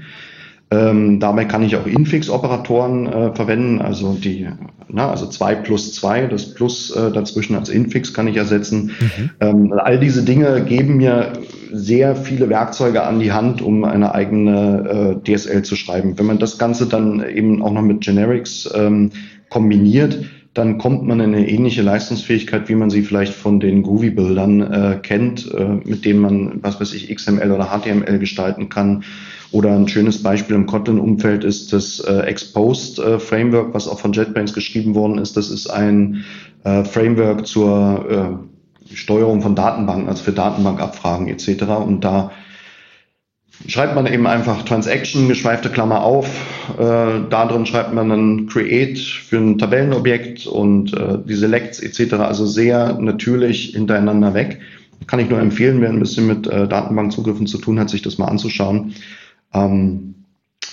Ähm, 0.71 1.19
dabei 1.19 1.45
kann 1.45 1.61
ich 1.63 1.75
auch 1.75 1.85
Infix-Operatoren 1.85 3.05
äh, 3.05 3.35
verwenden, 3.35 3.81
also 3.81 4.13
die, 4.13 4.47
na, 4.89 5.11
also 5.11 5.27
zwei 5.27 5.53
plus 5.53 5.93
zwei, 5.93 6.25
das 6.25 6.55
Plus 6.55 6.89
äh, 6.89 7.11
dazwischen 7.11 7.55
als 7.55 7.69
Infix 7.69 8.13
kann 8.13 8.27
ich 8.27 8.37
ersetzen. 8.37 8.91
Mhm. 8.99 9.29
Ähm, 9.41 9.73
all 9.77 9.99
diese 9.99 10.23
Dinge 10.23 10.65
geben 10.65 10.97
mir 10.97 11.33
sehr 11.71 12.15
viele 12.15 12.49
Werkzeuge 12.49 13.03
an 13.03 13.19
die 13.19 13.31
Hand, 13.31 13.61
um 13.61 13.83
eine 13.83 14.15
eigene 14.15 15.21
äh, 15.23 15.35
DSL 15.35 15.61
zu 15.61 15.75
schreiben. 15.75 16.17
Wenn 16.17 16.25
man 16.25 16.39
das 16.39 16.57
Ganze 16.57 16.87
dann 16.87 17.23
eben 17.23 17.61
auch 17.61 17.71
noch 17.71 17.83
mit 17.83 18.01
Generics 18.01 18.67
ähm, 18.73 19.11
kombiniert, 19.49 20.25
dann 20.55 20.77
kommt 20.77 21.05
man 21.05 21.19
in 21.19 21.35
eine 21.35 21.47
ähnliche 21.47 21.81
Leistungsfähigkeit, 21.81 22.69
wie 22.69 22.75
man 22.75 22.89
sie 22.89 23.01
vielleicht 23.01 23.33
von 23.33 23.59
den 23.59 23.83
Groovy-Bildern 23.83 24.61
äh, 24.61 24.99
kennt, 25.03 25.53
äh, 25.53 25.65
mit 25.83 26.05
denen 26.05 26.21
man, 26.21 26.59
was 26.61 26.79
weiß 26.79 26.93
ich, 26.93 27.13
XML 27.13 27.51
oder 27.51 27.65
HTML 27.65 28.17
gestalten 28.19 28.69
kann. 28.69 29.03
Oder 29.51 29.71
ein 29.71 29.87
schönes 29.87 30.21
Beispiel 30.21 30.55
im 30.55 30.65
Kotlin-Umfeld 30.65 31.43
ist 31.43 31.71
das 31.71 31.99
äh, 31.99 32.21
Exposed 32.21 32.99
äh, 32.99 33.19
Framework, 33.19 33.73
was 33.73 33.87
auch 33.87 33.99
von 33.99 34.11
JetBrains 34.11 34.53
geschrieben 34.53 34.95
worden 34.95 35.17
ist. 35.17 35.37
Das 35.37 35.49
ist 35.49 35.67
ein 35.67 36.25
äh, 36.63 36.83
Framework 36.83 37.45
zur 37.45 38.41
äh, 38.89 38.95
Steuerung 38.95 39.41
von 39.41 39.55
Datenbanken, 39.55 40.09
also 40.09 40.23
für 40.23 40.31
Datenbankabfragen 40.31 41.27
etc. 41.27 41.63
Und 41.85 42.03
da 42.03 42.31
schreibt 43.67 43.95
man 43.95 44.05
eben 44.05 44.27
einfach 44.27 44.63
Transaction, 44.63 45.27
geschweifte 45.27 45.69
Klammer 45.69 46.03
auf. 46.03 46.27
Äh, 46.77 47.29
da 47.29 47.45
drin 47.47 47.65
schreibt 47.65 47.93
man 47.93 48.09
dann 48.09 48.47
Create 48.47 48.99
für 48.99 49.37
ein 49.37 49.57
Tabellenobjekt 49.57 50.47
und 50.47 50.93
äh, 50.93 51.17
die 51.25 51.35
Selects 51.35 51.79
etc. 51.79 52.15
Also 52.15 52.45
sehr 52.45 52.97
natürlich 52.99 53.71
hintereinander 53.73 54.33
weg. 54.33 54.59
Kann 55.07 55.19
ich 55.19 55.29
nur 55.29 55.39
empfehlen, 55.39 55.81
wer 55.81 55.89
ein 55.89 55.99
bisschen 55.99 56.27
mit 56.27 56.47
äh, 56.47 56.67
Datenbankzugriffen 56.67 57.47
zu 57.47 57.57
tun 57.57 57.79
hat, 57.79 57.89
sich 57.89 58.01
das 58.01 58.17
mal 58.17 58.27
anzuschauen. 58.27 58.93
Ähm, 59.55 60.15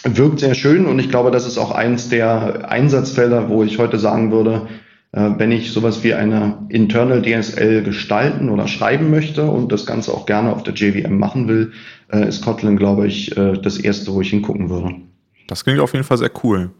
wirkt 0.04 0.40
sehr 0.40 0.54
schön 0.54 0.86
und 0.86 0.98
ich 0.98 1.08
glaube, 1.08 1.30
das 1.30 1.46
ist 1.46 1.58
auch 1.58 1.70
eins 1.70 2.08
der 2.08 2.68
Einsatzfelder, 2.68 3.48
wo 3.48 3.62
ich 3.62 3.78
heute 3.78 3.98
sagen 3.98 4.32
würde, 4.32 4.66
Äh, 5.12 5.32
wenn 5.36 5.52
ich 5.52 5.72
sowas 5.72 6.02
wie 6.04 6.14
eine 6.14 6.64
Internal 6.70 7.20
DSL 7.20 7.82
gestalten 7.82 8.48
oder 8.48 8.66
schreiben 8.66 9.10
möchte 9.10 9.44
und 9.44 9.70
das 9.70 9.84
Ganze 9.84 10.12
auch 10.12 10.24
gerne 10.24 10.52
auf 10.52 10.62
der 10.62 10.72
JVM 10.72 11.18
machen 11.18 11.48
will, 11.48 11.72
äh, 12.10 12.26
ist 12.26 12.42
Kotlin, 12.42 12.76
glaube 12.78 13.06
ich, 13.06 13.36
äh, 13.36 13.58
das 13.60 13.76
erste, 13.76 14.12
wo 14.14 14.22
ich 14.22 14.30
hingucken 14.30 14.70
würde. 14.70 14.94
Das 15.48 15.64
klingt 15.64 15.80
auf 15.80 15.92
jeden 15.92 16.04
Fall 16.04 16.16
sehr 16.16 16.30
cool. 16.42 16.70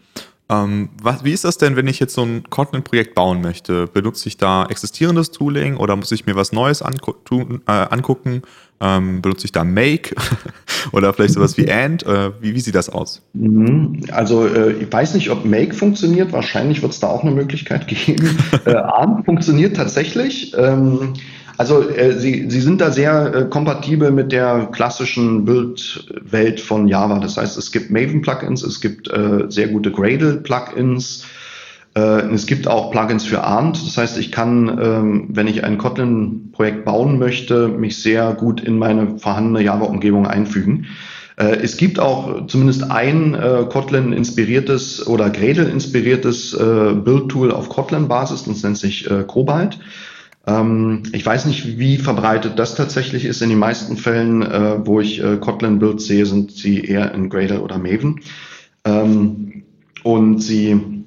Ähm, 0.53 0.91
was, 1.03 1.25
wie 1.25 1.33
ist 1.33 1.45
das 1.45 1.57
denn, 1.57 1.77
wenn 1.77 1.87
ich 1.87 1.99
jetzt 1.99 2.15
so 2.15 2.23
ein 2.23 2.45
Kotlin-Projekt 2.51 3.15
bauen 3.15 3.41
möchte? 3.41 3.87
Benutze 3.87 4.29
ich 4.29 4.37
da 4.37 4.67
existierendes 4.67 5.31
Tooling 5.31 5.77
oder 5.77 5.97
muss 5.97 6.13
ich 6.13 6.27
mir 6.27 6.37
was 6.37 6.53
Neues 6.53 6.83
angu 6.83 7.13
tun, 7.25 7.63
äh, 7.67 7.73
angucken? 7.73 8.43
Ähm, 8.81 9.23
benutze 9.23 9.47
ich 9.47 9.53
da 9.53 9.63
Make 9.65 10.15
oder 10.93 11.15
vielleicht 11.15 11.35
sowas 11.35 11.57
wie 11.57 11.71
And? 11.73 12.05
Äh, 12.05 12.33
wie, 12.41 12.55
wie, 12.55 12.61
sieht 12.61 12.75
das 12.75 12.91
aus? 12.91 13.23
Mhm. 13.33 14.03
Also 14.11 14.47
äh, 14.47 14.73
ich 14.73 14.93
weiß 14.93 15.15
nicht, 15.15 15.31
ob 15.31 15.45
Make 15.45 15.73
funktioniert. 15.73 16.33
Wahrscheinlich 16.33 16.83
wird 16.83 16.93
es 16.93 17.01
da 17.01 17.07
auch 17.07 17.23
eine 17.23 17.31
Möglichkeit 17.31 17.87
geben. 17.87 18.37
äh, 18.67 18.75
ARM 18.75 19.25
funktioniert 19.25 19.77
tatsächlich. 19.77 20.53
Ähm, 20.59 21.15
also 21.59 21.89
äh, 21.89 22.19
sie, 22.19 22.51
sie 22.51 22.61
sind 22.61 22.81
da 22.81 22.91
sehr 22.91 23.35
äh, 23.35 23.45
kompatibel 23.45 24.11
mit 24.11 24.33
der 24.33 24.69
klassischen 24.73 25.45
Bildwelt 25.45 26.61
von 26.61 26.89
Java. 26.89 27.19
Das 27.19 27.37
heißt, 27.37 27.57
es 27.59 27.73
gibt 27.73 27.91
Maven-Plugins, 27.91 28.63
es 28.63 28.81
gibt 28.81 29.11
äh, 29.11 29.45
sehr 29.49 29.69
gute 29.69 29.91
Gradle-Plugins, 29.91 31.25
äh, 31.95 32.01
es 32.33 32.47
gibt 32.47 32.69
auch 32.69 32.91
Plugins 32.91 33.25
für 33.25 33.43
Arndt. 33.43 33.85
Das 33.87 33.97
heißt, 33.99 34.19
ich 34.19 34.33
kann, 34.33 34.79
ähm, 34.83 35.29
wenn 35.31 35.47
ich 35.47 35.65
ein 35.65 35.79
Kotlin-Projekt 35.79 36.85
bauen 36.85 37.19
möchte, 37.19 37.69
mich 37.69 38.01
sehr 38.03 38.33
gut 38.33 38.61
in 38.61 38.79
meine 38.79 39.19
vorhandene 39.19 39.63
Java-Umgebung 39.63 40.27
einfügen. 40.27 40.87
Äh, 41.37 41.57
es 41.63 41.77
gibt 41.77 42.01
auch 42.01 42.47
zumindest 42.47 42.91
ein 42.91 43.35
äh, 43.35 43.67
Kotlin-inspiriertes 43.69 45.07
oder 45.07 45.31
Gradle-inspiriertes 45.31 46.55
äh, 46.55 46.95
Build-Tool 46.95 47.53
auf 47.53 47.69
Kotlin-Basis, 47.69 48.45
das 48.45 48.63
nennt 48.63 48.79
sich 48.79 49.11
äh, 49.11 49.25
Cobalt. 49.25 49.79
Ähm, 50.47 51.05
ich 51.13 51.25
weiß 51.25 51.47
nicht, 51.47 51.79
wie 51.79 51.99
verbreitet 51.99 52.59
das 52.59 52.75
tatsächlich 52.75 53.25
ist. 53.25 53.43
In 53.43 53.51
den 53.51 53.59
meisten 53.59 53.97
Fällen, 53.97 54.43
äh, 54.43 54.87
wo 54.87 55.01
ich 55.01 55.23
äh, 55.23 55.37
Kotlin-Builds 55.37 56.07
sehe, 56.07 56.27
sind 56.27 56.53
sie 56.53 56.81
eher 56.81 57.15
in 57.15 57.29
Gradle 57.29 57.61
oder 57.61 57.79
Maven. 57.79 58.21
Ähm, 58.85 59.65
und 60.03 60.41
sie 60.43 61.03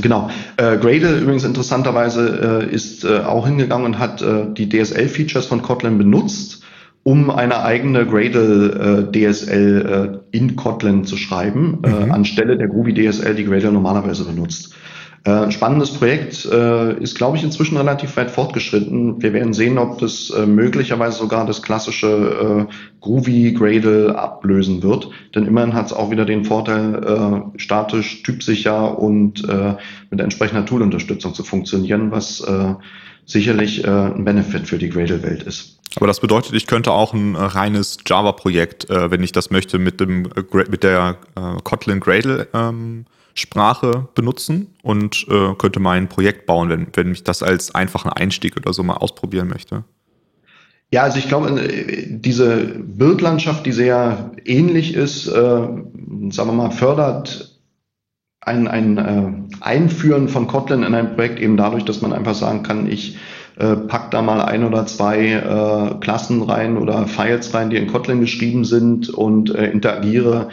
Genau. 0.00 0.30
Äh, 0.56 0.78
Gradle 0.78 1.18
übrigens 1.18 1.44
interessanterweise 1.44 2.62
äh, 2.62 2.74
ist 2.74 3.04
äh, 3.04 3.18
auch 3.20 3.46
hingegangen 3.46 3.86
und 3.86 3.98
hat 3.98 4.22
äh, 4.22 4.46
die 4.52 4.68
DSL-Features 4.68 5.46
von 5.46 5.60
Kotlin 5.60 5.98
benutzt, 5.98 6.62
um 7.02 7.30
eine 7.30 7.62
eigene 7.62 8.06
Gradle 8.06 9.10
äh, 9.12 9.30
DSL 9.30 10.22
äh, 10.32 10.36
in 10.36 10.56
Kotlin 10.56 11.04
zu 11.04 11.16
schreiben, 11.16 11.82
mhm. 11.84 12.10
anstelle 12.10 12.56
der 12.56 12.68
Groovy 12.68 12.94
DSL, 12.94 13.34
die 13.34 13.44
Gradle 13.44 13.72
normalerweise 13.72 14.24
benutzt. 14.24 14.74
Äh, 15.24 15.52
spannendes 15.52 15.92
Projekt, 15.92 16.46
äh, 16.46 17.00
ist, 17.00 17.16
glaube 17.16 17.36
ich, 17.36 17.44
inzwischen 17.44 17.76
relativ 17.76 18.16
weit 18.16 18.28
fortgeschritten. 18.28 19.22
Wir 19.22 19.32
werden 19.32 19.52
sehen, 19.52 19.78
ob 19.78 19.98
das 19.98 20.30
äh, 20.30 20.46
möglicherweise 20.46 21.18
sogar 21.18 21.46
das 21.46 21.62
klassische 21.62 22.66
äh, 22.68 22.72
Groovy 23.00 23.52
Gradle 23.52 24.18
ablösen 24.18 24.82
wird. 24.82 25.10
Denn 25.32 25.46
immerhin 25.46 25.74
hat 25.74 25.86
es 25.86 25.92
auch 25.92 26.10
wieder 26.10 26.24
den 26.24 26.44
Vorteil, 26.44 27.04
äh, 27.04 27.58
statisch, 27.58 28.24
typsicher 28.24 28.98
und 28.98 29.48
äh, 29.48 29.76
mit 30.10 30.20
entsprechender 30.20 30.66
Toolunterstützung 30.66 31.34
zu 31.34 31.44
funktionieren, 31.44 32.10
was 32.10 32.44
sicherlich 33.24 33.86
ein 33.88 34.24
Benefit 34.24 34.66
für 34.66 34.78
die 34.78 34.88
Gradle-Welt 34.88 35.44
ist. 35.44 35.78
Aber 35.96 36.06
das 36.06 36.20
bedeutet, 36.20 36.54
ich 36.54 36.66
könnte 36.66 36.92
auch 36.92 37.14
ein 37.14 37.36
reines 37.36 37.98
Java-Projekt, 38.04 38.88
wenn 38.88 39.22
ich 39.22 39.32
das 39.32 39.50
möchte, 39.50 39.78
mit 39.78 40.00
dem 40.00 40.28
mit 40.68 40.82
der 40.82 41.16
Kotlin 41.64 42.00
Gradle 42.00 42.48
ähm, 42.52 43.06
Sprache 43.34 44.08
benutzen 44.14 44.74
und 44.82 45.26
äh, 45.28 45.54
könnte 45.54 45.80
mein 45.80 46.08
Projekt 46.08 46.46
bauen, 46.46 46.68
wenn, 46.68 46.86
wenn 46.94 47.12
ich 47.12 47.24
das 47.24 47.42
als 47.42 47.74
einfachen 47.74 48.10
Einstieg 48.10 48.56
oder 48.56 48.72
so 48.72 48.82
mal 48.82 48.96
ausprobieren 48.96 49.48
möchte. 49.48 49.84
Ja, 50.90 51.04
also 51.04 51.18
ich 51.18 51.28
glaube, 51.28 51.48
äh, 51.48 52.06
diese 52.08 52.56
Bildlandschaft, 52.78 53.64
die 53.64 53.72
sehr 53.72 54.32
ähnlich 54.44 54.94
ist, 54.94 55.26
äh, 55.26 55.32
sagen 55.32 55.90
wir 56.30 56.52
mal, 56.52 56.70
fördert 56.70 57.58
ein, 58.40 58.68
ein 58.68 58.98
äh, 58.98 59.32
Einführen 59.60 60.28
von 60.28 60.46
Kotlin 60.46 60.82
in 60.82 60.94
ein 60.94 61.14
Projekt 61.14 61.40
eben 61.40 61.56
dadurch, 61.56 61.84
dass 61.84 62.02
man 62.02 62.12
einfach 62.12 62.34
sagen 62.34 62.62
kann, 62.62 62.90
ich 62.90 63.16
äh, 63.56 63.76
pack 63.76 64.10
da 64.10 64.20
mal 64.20 64.42
ein 64.42 64.64
oder 64.64 64.86
zwei 64.86 65.32
äh, 65.32 65.94
Klassen 66.00 66.42
rein 66.42 66.76
oder 66.76 67.06
Files 67.06 67.54
rein, 67.54 67.70
die 67.70 67.76
in 67.76 67.86
Kotlin 67.86 68.20
geschrieben 68.20 68.64
sind 68.64 69.08
und 69.08 69.54
äh, 69.54 69.70
interagiere 69.70 70.48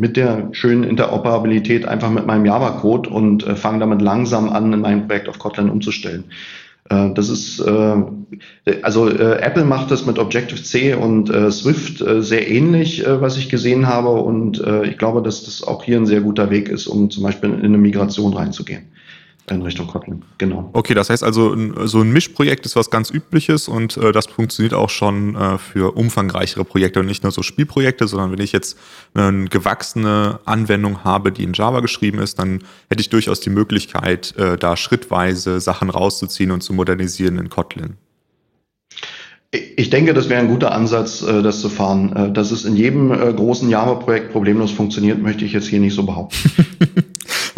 mit 0.00 0.16
der 0.16 0.48
schönen 0.52 0.82
Interoperabilität 0.82 1.84
einfach 1.84 2.10
mit 2.10 2.26
meinem 2.26 2.46
Java-Code 2.46 3.10
und 3.10 3.46
äh, 3.46 3.54
fange 3.54 3.80
damit 3.80 4.00
langsam 4.00 4.48
an, 4.48 4.72
in 4.72 4.80
meinem 4.80 5.06
Projekt 5.06 5.28
auf 5.28 5.38
Kotlin 5.38 5.68
umzustellen. 5.68 6.24
Äh, 6.88 7.12
das 7.12 7.28
ist, 7.28 7.60
äh, 7.60 7.96
also 8.80 9.10
äh, 9.10 9.42
Apple 9.42 9.66
macht 9.66 9.90
das 9.90 10.06
mit 10.06 10.18
Objective-C 10.18 10.94
und 10.94 11.28
äh, 11.28 11.50
Swift 11.50 12.00
äh, 12.00 12.22
sehr 12.22 12.50
ähnlich, 12.50 13.04
was 13.06 13.36
ich 13.36 13.50
gesehen 13.50 13.88
habe. 13.88 14.08
Und 14.08 14.62
ich 14.84 14.96
glaube, 14.96 15.22
dass 15.22 15.44
das 15.44 15.62
auch 15.62 15.84
hier 15.84 15.98
ein 15.98 16.06
sehr 16.06 16.22
guter 16.22 16.50
Weg 16.50 16.70
ist, 16.70 16.86
um 16.86 17.10
zum 17.10 17.22
Beispiel 17.22 17.50
in 17.50 17.62
eine 17.62 17.78
Migration 17.78 18.32
reinzugehen 18.32 18.84
in 19.50 19.62
Richtung 19.62 19.86
Kotlin, 19.86 20.22
genau. 20.38 20.70
Okay, 20.72 20.94
das 20.94 21.10
heißt 21.10 21.22
also, 21.24 21.56
so 21.86 22.00
ein 22.00 22.12
Mischprojekt 22.12 22.66
ist 22.66 22.76
was 22.76 22.90
ganz 22.90 23.10
Übliches 23.10 23.68
und 23.68 23.96
äh, 23.96 24.12
das 24.12 24.26
funktioniert 24.26 24.74
auch 24.74 24.90
schon 24.90 25.34
äh, 25.34 25.58
für 25.58 25.96
umfangreichere 25.96 26.64
Projekte 26.64 27.00
und 27.00 27.06
nicht 27.06 27.22
nur 27.22 27.32
so 27.32 27.42
Spielprojekte, 27.42 28.06
sondern 28.06 28.32
wenn 28.32 28.40
ich 28.40 28.52
jetzt 28.52 28.78
eine 29.14 29.46
gewachsene 29.46 30.40
Anwendung 30.44 31.04
habe, 31.04 31.32
die 31.32 31.44
in 31.44 31.52
Java 31.52 31.80
geschrieben 31.80 32.18
ist, 32.18 32.38
dann 32.38 32.62
hätte 32.88 33.00
ich 33.00 33.10
durchaus 33.10 33.40
die 33.40 33.50
Möglichkeit, 33.50 34.36
äh, 34.36 34.56
da 34.56 34.76
schrittweise 34.76 35.60
Sachen 35.60 35.90
rauszuziehen 35.90 36.50
und 36.50 36.62
zu 36.62 36.72
modernisieren 36.72 37.38
in 37.38 37.50
Kotlin. 37.50 37.96
Ich 39.52 39.90
denke, 39.90 40.14
das 40.14 40.28
wäre 40.28 40.40
ein 40.40 40.48
guter 40.48 40.72
Ansatz, 40.72 41.22
äh, 41.22 41.42
das 41.42 41.60
zu 41.60 41.68
fahren. 41.68 42.14
Äh, 42.14 42.32
dass 42.32 42.52
es 42.52 42.64
in 42.64 42.76
jedem 42.76 43.10
äh, 43.10 43.32
großen 43.32 43.68
Java-Projekt 43.68 44.30
problemlos 44.30 44.70
funktioniert, 44.70 45.20
möchte 45.20 45.44
ich 45.44 45.52
jetzt 45.52 45.66
hier 45.66 45.80
nicht 45.80 45.94
so 45.94 46.04
behaupten. 46.04 46.36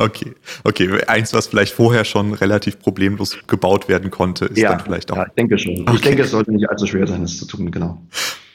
okay, 0.05 0.35
okay. 0.65 1.05
Eins, 1.07 1.33
was 1.33 1.47
vielleicht 1.47 1.75
vorher 1.75 2.05
schon 2.05 2.35
relativ 2.35 2.79
problemlos 2.79 3.37
gebaut 3.47 3.89
werden 3.89 4.11
konnte, 4.11 4.47
ist 4.47 4.59
ja, 4.59 4.71
dann 4.71 4.81
vielleicht 4.81 5.11
auch. 5.11 5.17
Ja, 5.17 5.27
ich 5.27 5.33
denke 5.33 5.59
schon. 5.59 5.81
Okay. 5.83 5.95
Ich 5.95 6.01
denke, 6.01 6.23
es 6.23 6.31
sollte 6.31 6.53
nicht 6.53 6.69
allzu 6.69 6.87
schwer 6.87 7.07
sein, 7.07 7.23
das 7.23 7.39
zu 7.39 7.47
tun, 7.47 7.71
genau. 7.71 8.01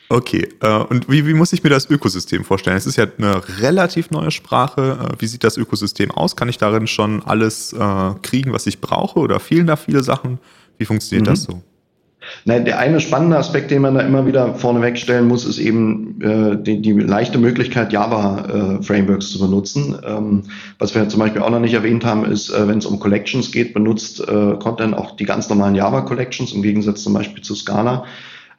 Okay, 0.10 0.48
und 0.90 1.10
wie, 1.10 1.28
wie 1.28 1.34
muss 1.34 1.52
ich 1.52 1.64
mir 1.64 1.70
das 1.70 1.90
Ökosystem 1.90 2.46
vorstellen? 2.46 2.78
Es 2.78 2.86
ist 2.86 2.96
ja 2.96 3.08
eine 3.18 3.42
relativ 3.60 4.10
neue 4.10 4.32
Sprache. 4.32 5.16
Wie 5.20 5.28
sieht 5.28 5.44
das 5.44 5.58
Ökosystem 5.58 6.12
aus? 6.12 6.38
Kann 6.38 6.48
ich 6.48 6.58
darin 6.58 6.88
schon 6.88 7.22
alles 7.24 7.76
kriegen, 8.22 8.54
was 8.54 8.68
ich 8.68 8.80
brauche 8.80 9.20
oder 9.20 9.42
fehlen 9.42 9.68
da 9.68 9.76
viele 9.76 10.04
Sachen? 10.04 10.40
Wie 10.78 10.86
funktioniert 10.86 11.28
mhm. 11.28 11.32
das 11.32 11.44
so? 11.44 11.62
Na, 12.46 12.60
der 12.60 12.80
eine 12.80 13.00
spannende 13.00 13.38
Aspekt, 13.38 13.72
den 13.72 13.82
man 13.82 13.96
da 13.96 14.02
immer 14.02 14.26
wieder 14.26 14.56
vorneweg 14.56 14.98
stellen 14.98 15.28
muss, 15.28 15.46
ist 15.46 15.60
eben 15.60 16.22
äh, 16.22 16.62
die, 16.62 16.82
die 16.82 16.94
leichte 16.94 17.38
Möglichkeit, 17.38 17.94
Java-Frameworks 17.94 19.28
äh, 19.28 19.30
zu 19.34 19.40
benutzen. 19.40 19.98
Ähm, 20.06 20.44
was 20.80 20.96
wir 20.96 21.08
zum 21.10 21.20
Beispiel 21.20 21.42
auch 21.42 21.50
noch 21.50 21.60
nicht 21.60 21.74
erwähnt 21.74 22.06
haben, 22.06 22.26
ist, 22.26 22.50
äh, 22.50 22.68
wenn 22.68 22.80
es 22.80 22.86
um 22.86 23.00
Collections 23.00 23.52
geht, 23.52 23.74
benutzt 23.74 24.22
äh, 24.22 24.56
Content 24.60 24.96
auch 24.96 25.16
die 25.16 25.26
ganz 25.26 25.50
normalen 25.50 25.76
Java-Collections 25.76 26.54
im 26.54 26.62
Gegensatz 26.62 27.04
zum 27.04 27.14
Beispiel 27.14 27.44
zu 27.44 27.56
Scala. 27.56 28.06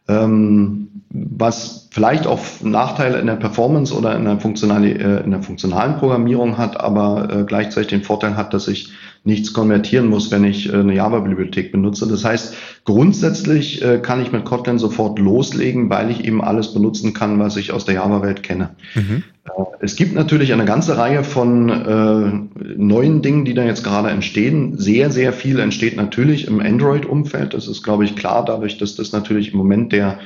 Ähm, 0.08 0.88
was 1.10 1.88
vielleicht 1.90 2.26
auch 2.26 2.40
Nachteile 2.62 3.18
in 3.18 3.26
der 3.26 3.36
Performance 3.36 3.94
oder 3.94 4.16
in 4.16 4.24
der, 4.24 4.38
funktionale, 4.38 4.90
äh, 4.90 5.24
in 5.24 5.30
der 5.30 5.42
funktionalen 5.42 5.96
Programmierung 5.96 6.58
hat, 6.58 6.78
aber 6.78 7.28
äh, 7.30 7.44
gleichzeitig 7.44 7.88
den 7.88 8.02
Vorteil 8.02 8.36
hat, 8.36 8.52
dass 8.52 8.68
ich 8.68 8.92
nichts 9.24 9.52
konvertieren 9.52 10.08
muss, 10.08 10.30
wenn 10.30 10.44
ich 10.44 10.72
äh, 10.72 10.76
eine 10.76 10.94
Java-Bibliothek 10.94 11.72
benutze. 11.72 12.06
Das 12.08 12.24
heißt, 12.24 12.54
grundsätzlich 12.84 13.82
äh, 13.82 13.98
kann 13.98 14.22
ich 14.22 14.32
mit 14.32 14.44
Kotlin 14.44 14.78
sofort 14.78 15.18
loslegen, 15.18 15.90
weil 15.90 16.10
ich 16.10 16.24
eben 16.24 16.42
alles 16.42 16.72
benutzen 16.72 17.14
kann, 17.14 17.38
was 17.38 17.56
ich 17.56 17.72
aus 17.72 17.84
der 17.84 17.96
Java-Welt 17.96 18.42
kenne. 18.42 18.70
Mhm. 18.94 19.22
Äh, 19.44 19.50
es 19.80 19.96
gibt 19.96 20.14
natürlich 20.14 20.52
eine 20.52 20.64
ganze 20.64 20.96
Reihe 20.96 21.24
von 21.24 21.68
äh, 21.68 22.72
neuen 22.76 23.22
Dingen, 23.22 23.44
die 23.44 23.54
da 23.54 23.64
jetzt 23.64 23.84
gerade 23.84 24.10
entstehen. 24.10 24.78
Sehr, 24.78 25.10
sehr 25.10 25.32
viel 25.32 25.58
entsteht 25.58 25.96
natürlich 25.96 26.46
im 26.46 26.60
Android-Umfeld. 26.60 27.54
Das 27.54 27.68
ist, 27.68 27.82
glaube 27.82 28.04
ich, 28.04 28.16
klar, 28.16 28.44
dadurch, 28.44 28.78
dass 28.78 28.96
das 28.96 29.12
natürlich 29.12 29.52
im 29.52 29.58
Moment 29.58 29.92
der 29.92 30.18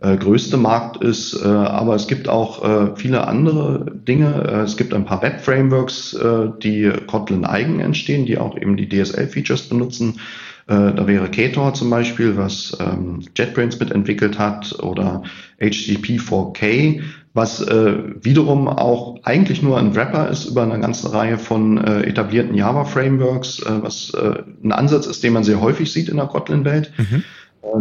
äh, 0.00 0.16
größte 0.16 0.56
Markt 0.56 1.02
ist. 1.02 1.34
Äh, 1.34 1.46
aber 1.46 1.94
es 1.94 2.06
gibt 2.08 2.28
auch 2.28 2.64
äh, 2.64 2.96
viele 2.96 3.26
andere 3.26 3.86
Dinge. 3.94 4.48
Äh, 4.48 4.60
es 4.62 4.76
gibt 4.76 4.94
ein 4.94 5.04
paar 5.04 5.22
Web-Frameworks, 5.22 6.14
äh, 6.14 6.48
die 6.62 6.90
Kotlin 7.06 7.44
eigen 7.44 7.80
entstehen, 7.80 8.26
die 8.26 8.38
auch 8.38 8.56
eben 8.56 8.76
die 8.76 8.88
DSL-Features 8.88 9.68
benutzen. 9.68 10.20
Äh, 10.66 10.94
da 10.94 11.06
wäre 11.06 11.28
Ktor 11.30 11.74
zum 11.74 11.90
Beispiel, 11.90 12.36
was 12.36 12.76
ähm, 12.80 13.20
JetBrains 13.36 13.78
mitentwickelt 13.80 14.38
hat, 14.38 14.78
oder 14.82 15.22
HTTP4K, 15.60 17.02
was 17.34 17.60
äh, 17.60 17.94
wiederum 18.22 18.68
auch 18.68 19.22
eigentlich 19.24 19.62
nur 19.62 19.78
ein 19.78 19.94
Wrapper 19.94 20.28
ist 20.30 20.46
über 20.46 20.62
eine 20.62 20.80
ganze 20.80 21.12
Reihe 21.12 21.38
von 21.38 21.78
äh, 21.78 22.02
etablierten 22.02 22.54
Java-Frameworks, 22.54 23.60
äh, 23.60 23.82
was 23.82 24.14
äh, 24.14 24.42
ein 24.64 24.72
Ansatz 24.72 25.06
ist, 25.06 25.22
den 25.22 25.32
man 25.32 25.44
sehr 25.44 25.60
häufig 25.60 25.92
sieht 25.92 26.08
in 26.08 26.16
der 26.16 26.26
Kotlin-Welt. 26.26 26.92
Mhm. 26.96 27.24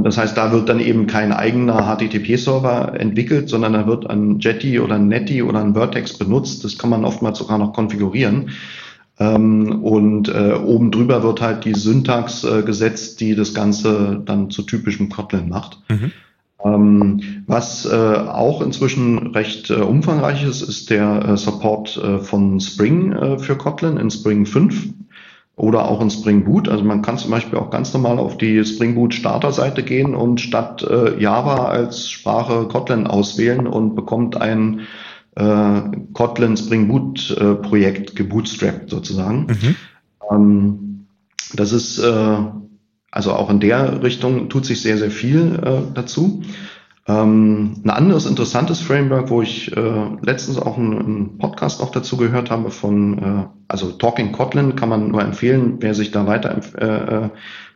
Das 0.03 0.17
heißt, 0.17 0.35
da 0.35 0.51
wird 0.51 0.67
dann 0.67 0.79
eben 0.79 1.07
kein 1.07 1.31
eigener 1.31 1.83
HTTP-Server 1.83 2.99
entwickelt, 2.99 3.47
sondern 3.49 3.73
da 3.73 3.87
wird 3.87 4.09
ein 4.09 4.39
Jetty 4.39 4.79
oder 4.79 4.95
ein 4.95 5.07
Netty 5.07 5.41
oder 5.41 5.61
ein 5.61 5.73
Vertex 5.73 6.17
benutzt. 6.17 6.63
Das 6.63 6.77
kann 6.77 6.89
man 6.89 7.05
oftmals 7.05 7.39
sogar 7.39 7.57
noch 7.57 7.73
konfigurieren. 7.73 8.51
Ähm, 9.19 9.83
und 9.83 10.29
äh, 10.29 10.53
oben 10.53 10.91
drüber 10.91 11.23
wird 11.23 11.41
halt 11.41 11.65
die 11.65 11.75
Syntax 11.75 12.43
äh, 12.43 12.63
gesetzt, 12.63 13.21
die 13.21 13.35
das 13.35 13.53
Ganze 13.53 14.21
dann 14.25 14.49
zu 14.49 14.63
typischem 14.63 15.09
Kotlin 15.09 15.49
macht. 15.49 15.79
Mhm. 15.89 16.11
Ähm, 16.63 17.43
was 17.47 17.85
äh, 17.85 17.95
auch 17.95 18.61
inzwischen 18.61 19.27
recht 19.27 19.69
äh, 19.69 19.75
umfangreich 19.75 20.43
ist, 20.43 20.61
ist 20.61 20.89
der 20.89 21.23
äh, 21.25 21.37
Support 21.37 21.97
äh, 21.97 22.19
von 22.19 22.59
Spring 22.59 23.13
äh, 23.13 23.39
für 23.39 23.55
Kotlin 23.55 23.95
in 23.95 24.11
Spring 24.11 24.45
5 24.45 24.89
oder 25.59 25.87
auch 25.87 26.01
in 26.01 26.09
Spring 26.09 26.45
Boot. 26.45 26.67
Also 26.69 26.83
man 26.83 27.01
kann 27.01 27.17
zum 27.17 27.31
Beispiel 27.31 27.59
auch 27.59 27.69
ganz 27.69 27.93
normal 27.93 28.17
auf 28.17 28.37
die 28.37 28.65
Spring 28.65 28.95
Boot 28.95 29.13
Starter-Seite 29.13 29.83
gehen 29.83 30.15
und 30.15 30.41
statt 30.41 30.81
äh, 30.83 31.21
Java 31.21 31.65
als 31.65 32.09
Sprache 32.09 32.67
Kotlin 32.67 33.07
auswählen 33.07 33.67
und 33.67 33.95
bekommt 33.95 34.39
ein 34.39 34.81
Kotlin 36.11 36.57
Spring 36.57 36.89
Boot 36.89 37.33
Projekt 37.61 38.13
gebootstrapped 38.17 38.89
sozusagen. 38.89 39.47
Mhm. 39.47 39.75
Ähm, 40.29 41.05
das 41.53 41.71
ist 41.71 42.03
also 43.11 43.33
auch 43.33 43.49
in 43.49 43.59
der 43.59 44.03
Richtung 44.03 44.49
tut 44.49 44.65
sich 44.65 44.81
sehr, 44.81 44.97
sehr 44.97 45.11
viel 45.11 45.59
äh, 45.63 45.93
dazu. 45.93 46.43
Ähm, 47.09 47.81
ein 47.83 47.89
anderes 47.89 48.27
interessantes 48.27 48.81
Framework, 48.81 49.31
wo 49.31 49.41
ich 49.41 49.75
äh, 49.75 50.05
letztens 50.21 50.59
auch 50.59 50.77
einen, 50.77 50.99
einen, 50.99 51.37
Podcast 51.39 51.81
noch 51.81 51.89
dazu 51.89 52.17
gehört 52.17 52.51
habe 52.51 52.69
von, 52.69 53.17
äh, 53.17 53.45
also 53.67 53.91
Talking 53.91 54.31
Kotlin 54.31 54.75
kann 54.75 54.89
man 54.89 55.09
nur 55.09 55.23
empfehlen, 55.23 55.77
wer 55.79 55.95
sich 55.95 56.11
da 56.11 56.27
weiter 56.27 56.61
äh, 56.77 57.25
äh, 57.25 57.29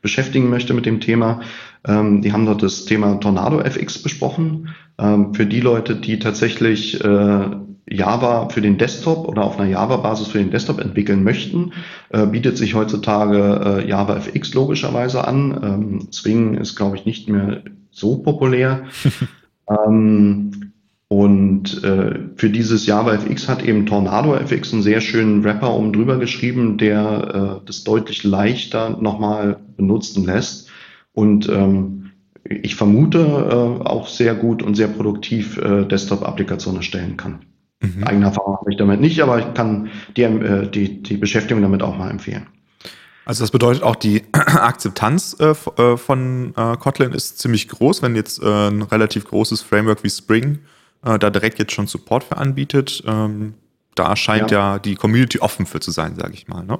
beschäftigen 0.03 0.51
möchte 0.51 0.75
mit 0.75 0.85
dem 0.85 0.99
Thema. 0.99 1.41
Ähm, 1.83 2.21
die 2.21 2.31
haben 2.31 2.45
dort 2.45 2.61
das 2.61 2.85
Thema 2.85 3.19
Tornado 3.19 3.59
FX 3.59 4.03
besprochen. 4.03 4.69
Ähm, 4.99 5.33
für 5.33 5.47
die 5.47 5.61
Leute, 5.61 5.95
die 5.95 6.19
tatsächlich 6.19 7.03
äh, 7.03 7.45
Java 7.89 8.49
für 8.49 8.61
den 8.61 8.77
Desktop 8.77 9.27
oder 9.27 9.45
auf 9.45 9.59
einer 9.59 9.69
Java-Basis 9.69 10.27
für 10.27 10.37
den 10.37 10.51
Desktop 10.51 10.79
entwickeln 10.79 11.23
möchten, 11.23 11.73
äh, 12.09 12.27
bietet 12.27 12.57
sich 12.57 12.75
heutzutage 12.75 13.81
äh, 13.81 13.89
Java 13.89 14.15
FX 14.17 14.53
logischerweise 14.53 15.27
an. 15.27 15.59
Ähm, 15.63 16.11
Swing 16.11 16.53
ist, 16.53 16.75
glaube 16.75 16.97
ich, 16.97 17.05
nicht 17.05 17.29
mehr 17.29 17.63
so 17.93 18.17
populär. 18.17 18.83
ähm, 19.69 20.73
und 21.07 21.83
äh, 21.83 22.19
für 22.35 22.49
dieses 22.49 22.87
Java 22.87 23.13
FX 23.13 23.47
hat 23.47 23.63
eben 23.63 23.85
Tornado 23.85 24.33
FX 24.33 24.73
einen 24.73 24.81
sehr 24.81 24.99
schönen 24.99 25.43
Wrapper 25.43 25.75
oben 25.75 25.93
drüber 25.93 26.17
geschrieben, 26.17 26.79
der 26.79 27.59
äh, 27.61 27.65
das 27.67 27.83
deutlich 27.83 28.23
leichter 28.23 28.97
nochmal 28.99 29.59
benutzen 29.77 30.25
lässt. 30.25 30.71
Und 31.13 31.47
ähm, 31.49 32.11
ich 32.49 32.75
vermute 32.75 33.19
äh, 33.19 33.87
auch 33.87 34.07
sehr 34.07 34.33
gut 34.33 34.63
und 34.63 34.75
sehr 34.75 34.87
produktiv 34.87 35.57
äh, 35.57 35.85
Desktop-Applikationen 35.85 36.77
erstellen 36.77 37.15
kann. 37.15 37.45
Mhm. 37.81 38.03
Eigene 38.05 38.25
Erfahrung 38.25 38.57
habe 38.57 38.71
ich 38.71 38.77
damit 38.77 38.99
nicht, 38.99 39.21
aber 39.21 39.39
ich 39.39 39.53
kann 39.53 39.89
die, 40.17 40.23
äh, 40.23 40.67
die, 40.67 41.03
die 41.03 41.17
Beschäftigung 41.17 41.61
damit 41.61 41.83
auch 41.83 41.97
mal 41.97 42.09
empfehlen. 42.09 42.47
Also 43.25 43.43
das 43.43 43.51
bedeutet 43.51 43.83
auch, 43.83 43.95
die 43.95 44.23
Akzeptanz 44.33 45.35
äh, 45.39 45.53
äh, 45.81 45.97
von 45.97 46.53
äh, 46.57 46.77
Kotlin 46.77 47.11
ist 47.11 47.39
ziemlich 47.39 47.67
groß, 47.69 48.01
wenn 48.01 48.15
jetzt 48.15 48.41
äh, 48.41 48.69
ein 48.69 48.81
relativ 48.81 49.25
großes 49.25 49.61
Framework 49.61 50.03
wie 50.03 50.09
Spring 50.09 50.59
äh, 51.05 51.17
da 51.17 51.29
direkt 51.29 51.59
jetzt 51.59 51.71
schon 51.71 51.87
Support 51.87 52.23
für 52.23 52.37
anbietet. 52.37 53.03
Ähm, 53.07 53.53
da 53.95 54.15
scheint 54.15 54.51
ja. 54.51 54.73
ja. 54.73 54.79
die 54.79 54.95
Community 54.95 55.39
offen 55.39 55.65
für 55.65 55.79
zu 55.79 55.91
sein, 55.91 56.15
sage 56.15 56.33
ich 56.33 56.47
mal. 56.47 56.63
Ne? 56.63 56.79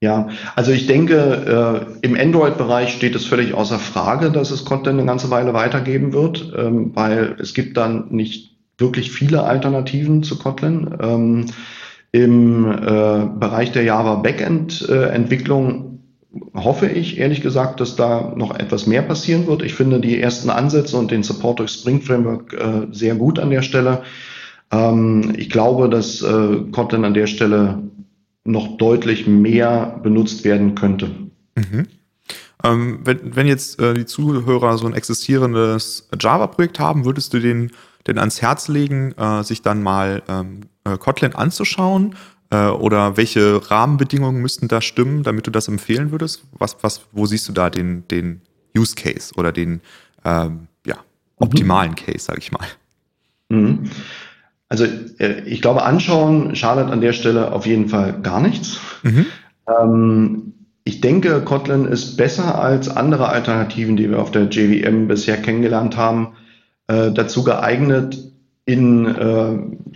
Ja, 0.00 0.28
also 0.54 0.70
ich 0.70 0.86
denke, 0.86 1.86
äh, 2.02 2.06
im 2.06 2.14
Android-Bereich 2.14 2.92
steht 2.92 3.16
es 3.16 3.26
völlig 3.26 3.54
außer 3.54 3.78
Frage, 3.78 4.30
dass 4.30 4.50
es 4.50 4.64
Kotlin 4.64 4.98
eine 4.98 5.06
ganze 5.06 5.30
Weile 5.30 5.54
weitergeben 5.54 6.12
wird, 6.12 6.52
ähm, 6.56 6.92
weil 6.94 7.36
es 7.40 7.52
gibt 7.52 7.76
dann 7.76 8.08
nicht 8.10 8.56
wirklich 8.78 9.10
viele 9.10 9.42
Alternativen 9.42 10.22
zu 10.22 10.38
Kotlin. 10.38 10.94
Ähm, 11.00 11.46
Im 12.12 12.66
äh, 12.66 13.26
Bereich 13.38 13.72
der 13.72 13.82
Java 13.82 14.16
Backend-Entwicklung 14.16 16.00
äh, 16.34 16.58
hoffe 16.58 16.86
ich 16.86 17.18
ehrlich 17.18 17.42
gesagt, 17.42 17.80
dass 17.80 17.96
da 17.96 18.32
noch 18.36 18.58
etwas 18.58 18.86
mehr 18.86 19.02
passieren 19.02 19.46
wird. 19.46 19.62
Ich 19.62 19.74
finde 19.74 20.00
die 20.00 20.20
ersten 20.20 20.50
Ansätze 20.50 20.96
und 20.96 21.10
den 21.10 21.22
Support 21.22 21.58
durch 21.58 21.70
Spring 21.70 22.00
Framework 22.00 22.52
äh, 22.54 22.86
sehr 22.92 23.14
gut 23.14 23.38
an 23.38 23.50
der 23.50 23.62
Stelle. 23.62 24.02
Ähm, 24.70 25.34
ich 25.36 25.50
glaube, 25.50 25.88
dass 25.88 26.22
äh, 26.22 26.60
Kotlin 26.72 27.04
an 27.04 27.14
der 27.14 27.26
Stelle 27.26 27.82
noch 28.44 28.78
deutlich 28.78 29.26
mehr 29.26 30.00
benutzt 30.02 30.44
werden 30.44 30.74
könnte. 30.74 31.10
Mhm. 31.56 31.86
Ähm, 32.64 33.00
wenn, 33.04 33.36
wenn 33.36 33.46
jetzt 33.46 33.80
äh, 33.80 33.94
die 33.94 34.06
Zuhörer 34.06 34.78
so 34.78 34.86
ein 34.86 34.94
existierendes 34.94 36.08
Java-Projekt 36.18 36.80
haben, 36.80 37.04
würdest 37.04 37.32
du 37.34 37.38
den 37.38 37.70
denn 38.08 38.18
ans 38.18 38.42
Herz 38.42 38.68
legen, 38.68 39.12
äh, 39.12 39.42
sich 39.44 39.62
dann 39.62 39.82
mal 39.82 40.22
ähm, 40.28 40.62
äh, 40.84 40.96
Kotlin 40.96 41.34
anzuschauen? 41.34 42.14
Äh, 42.50 42.68
oder 42.68 43.16
welche 43.16 43.70
Rahmenbedingungen 43.70 44.40
müssten 44.40 44.68
da 44.68 44.80
stimmen, 44.80 45.22
damit 45.22 45.46
du 45.46 45.50
das 45.50 45.68
empfehlen 45.68 46.10
würdest? 46.10 46.44
Was, 46.52 46.78
was, 46.82 47.02
wo 47.12 47.26
siehst 47.26 47.48
du 47.48 47.52
da 47.52 47.68
den, 47.70 48.08
den 48.08 48.40
Use 48.76 48.94
Case 48.94 49.34
oder 49.36 49.52
den 49.52 49.80
ähm, 50.24 50.68
ja, 50.86 50.96
optimalen 51.36 51.90
mhm. 51.90 51.96
Case, 51.96 52.20
sage 52.20 52.38
ich 52.38 52.50
mal? 52.50 52.66
Mhm. 53.50 53.90
Also 54.68 54.84
äh, 55.18 55.42
ich 55.46 55.60
glaube, 55.60 55.82
anschauen 55.82 56.56
schadet 56.56 56.90
an 56.90 57.00
der 57.00 57.12
Stelle 57.12 57.52
auf 57.52 57.66
jeden 57.66 57.88
Fall 57.88 58.20
gar 58.22 58.40
nichts. 58.40 58.80
Mhm. 59.02 59.26
Ähm, 59.66 60.52
ich 60.84 61.02
denke, 61.02 61.42
Kotlin 61.42 61.84
ist 61.84 62.16
besser 62.16 62.58
als 62.58 62.88
andere 62.88 63.28
Alternativen, 63.28 63.98
die 63.98 64.08
wir 64.08 64.20
auf 64.20 64.30
der 64.30 64.44
JVM 64.44 65.06
bisher 65.06 65.36
kennengelernt 65.36 65.98
haben, 65.98 66.28
äh, 66.88 67.12
dazu 67.12 67.44
geeignet, 67.44 68.18
in 68.64 69.06
äh, 69.06 69.18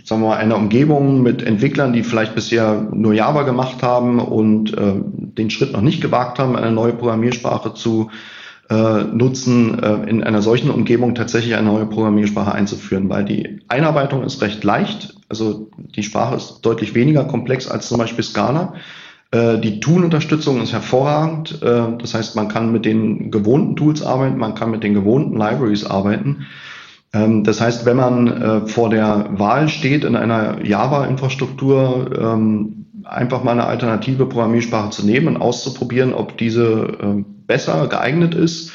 sagen 0.03 0.21
wir 0.21 0.29
mal, 0.29 0.37
einer 0.37 0.57
Umgebung 0.57 1.21
mit 1.21 1.43
Entwicklern, 1.43 1.93
die 1.93 2.01
vielleicht 2.01 2.33
bisher 2.33 2.87
nur 2.91 3.13
Java 3.13 3.43
gemacht 3.43 3.83
haben 3.83 4.19
und 4.19 4.75
äh, 4.75 4.95
den 4.97 5.49
Schritt 5.51 5.73
noch 5.73 5.81
nicht 5.81 6.01
gewagt 6.01 6.39
haben, 6.39 6.55
eine 6.55 6.71
neue 6.71 6.93
Programmiersprache 6.93 7.75
zu 7.75 8.09
äh, 8.69 9.03
nutzen, 9.03 9.77
äh, 9.81 10.09
in 10.09 10.23
einer 10.23 10.41
solchen 10.41 10.71
Umgebung 10.71 11.13
tatsächlich 11.13 11.55
eine 11.55 11.67
neue 11.67 11.85
Programmiersprache 11.85 12.51
einzuführen, 12.51 13.09
weil 13.09 13.25
die 13.25 13.59
Einarbeitung 13.67 14.23
ist 14.23 14.41
recht 14.41 14.63
leicht. 14.63 15.15
Also 15.29 15.69
die 15.77 16.03
Sprache 16.03 16.35
ist 16.35 16.61
deutlich 16.61 16.95
weniger 16.95 17.25
komplex 17.25 17.67
als 17.67 17.89
zum 17.89 17.99
Beispiel 17.99 18.23
Scala. 18.23 18.73
Äh, 19.31 19.59
die 19.59 19.79
Tool-Unterstützung 19.79 20.61
ist 20.61 20.73
hervorragend. 20.73 21.61
Äh, 21.61 21.97
das 21.99 22.13
heißt, 22.13 22.35
man 22.35 22.47
kann 22.47 22.71
mit 22.71 22.85
den 22.85 23.29
gewohnten 23.29 23.75
Tools 23.75 24.01
arbeiten, 24.01 24.37
man 24.37 24.55
kann 24.55 24.71
mit 24.71 24.83
den 24.83 24.93
gewohnten 24.93 25.37
Libraries 25.37 25.85
arbeiten. 25.85 26.47
Ähm, 27.13 27.43
das 27.43 27.61
heißt, 27.61 27.85
wenn 27.85 27.97
man 27.97 28.27
äh, 28.27 28.67
vor 28.67 28.89
der 28.89 29.29
Wahl 29.33 29.69
steht, 29.69 30.03
in 30.03 30.15
einer 30.15 30.63
Java-Infrastruktur 30.65 32.09
ähm, 32.19 32.85
einfach 33.05 33.43
mal 33.43 33.51
eine 33.51 33.65
alternative 33.65 34.25
Programmiersprache 34.25 34.89
zu 34.89 35.05
nehmen 35.05 35.27
und 35.27 35.41
auszuprobieren, 35.41 36.13
ob 36.13 36.37
diese 36.37 36.97
ähm, 37.01 37.25
besser 37.47 37.87
geeignet 37.87 38.33
ist 38.33 38.71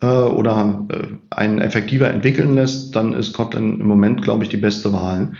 äh, 0.00 0.06
oder 0.06 0.86
äh, 0.90 1.06
einen 1.30 1.60
effektiver 1.60 2.10
entwickeln 2.10 2.54
lässt, 2.54 2.94
dann 2.94 3.12
ist 3.12 3.32
Kotlin 3.32 3.80
im 3.80 3.86
Moment, 3.86 4.22
glaube 4.22 4.44
ich, 4.44 4.50
die 4.50 4.56
beste 4.56 4.92
Wahl. 4.92 5.32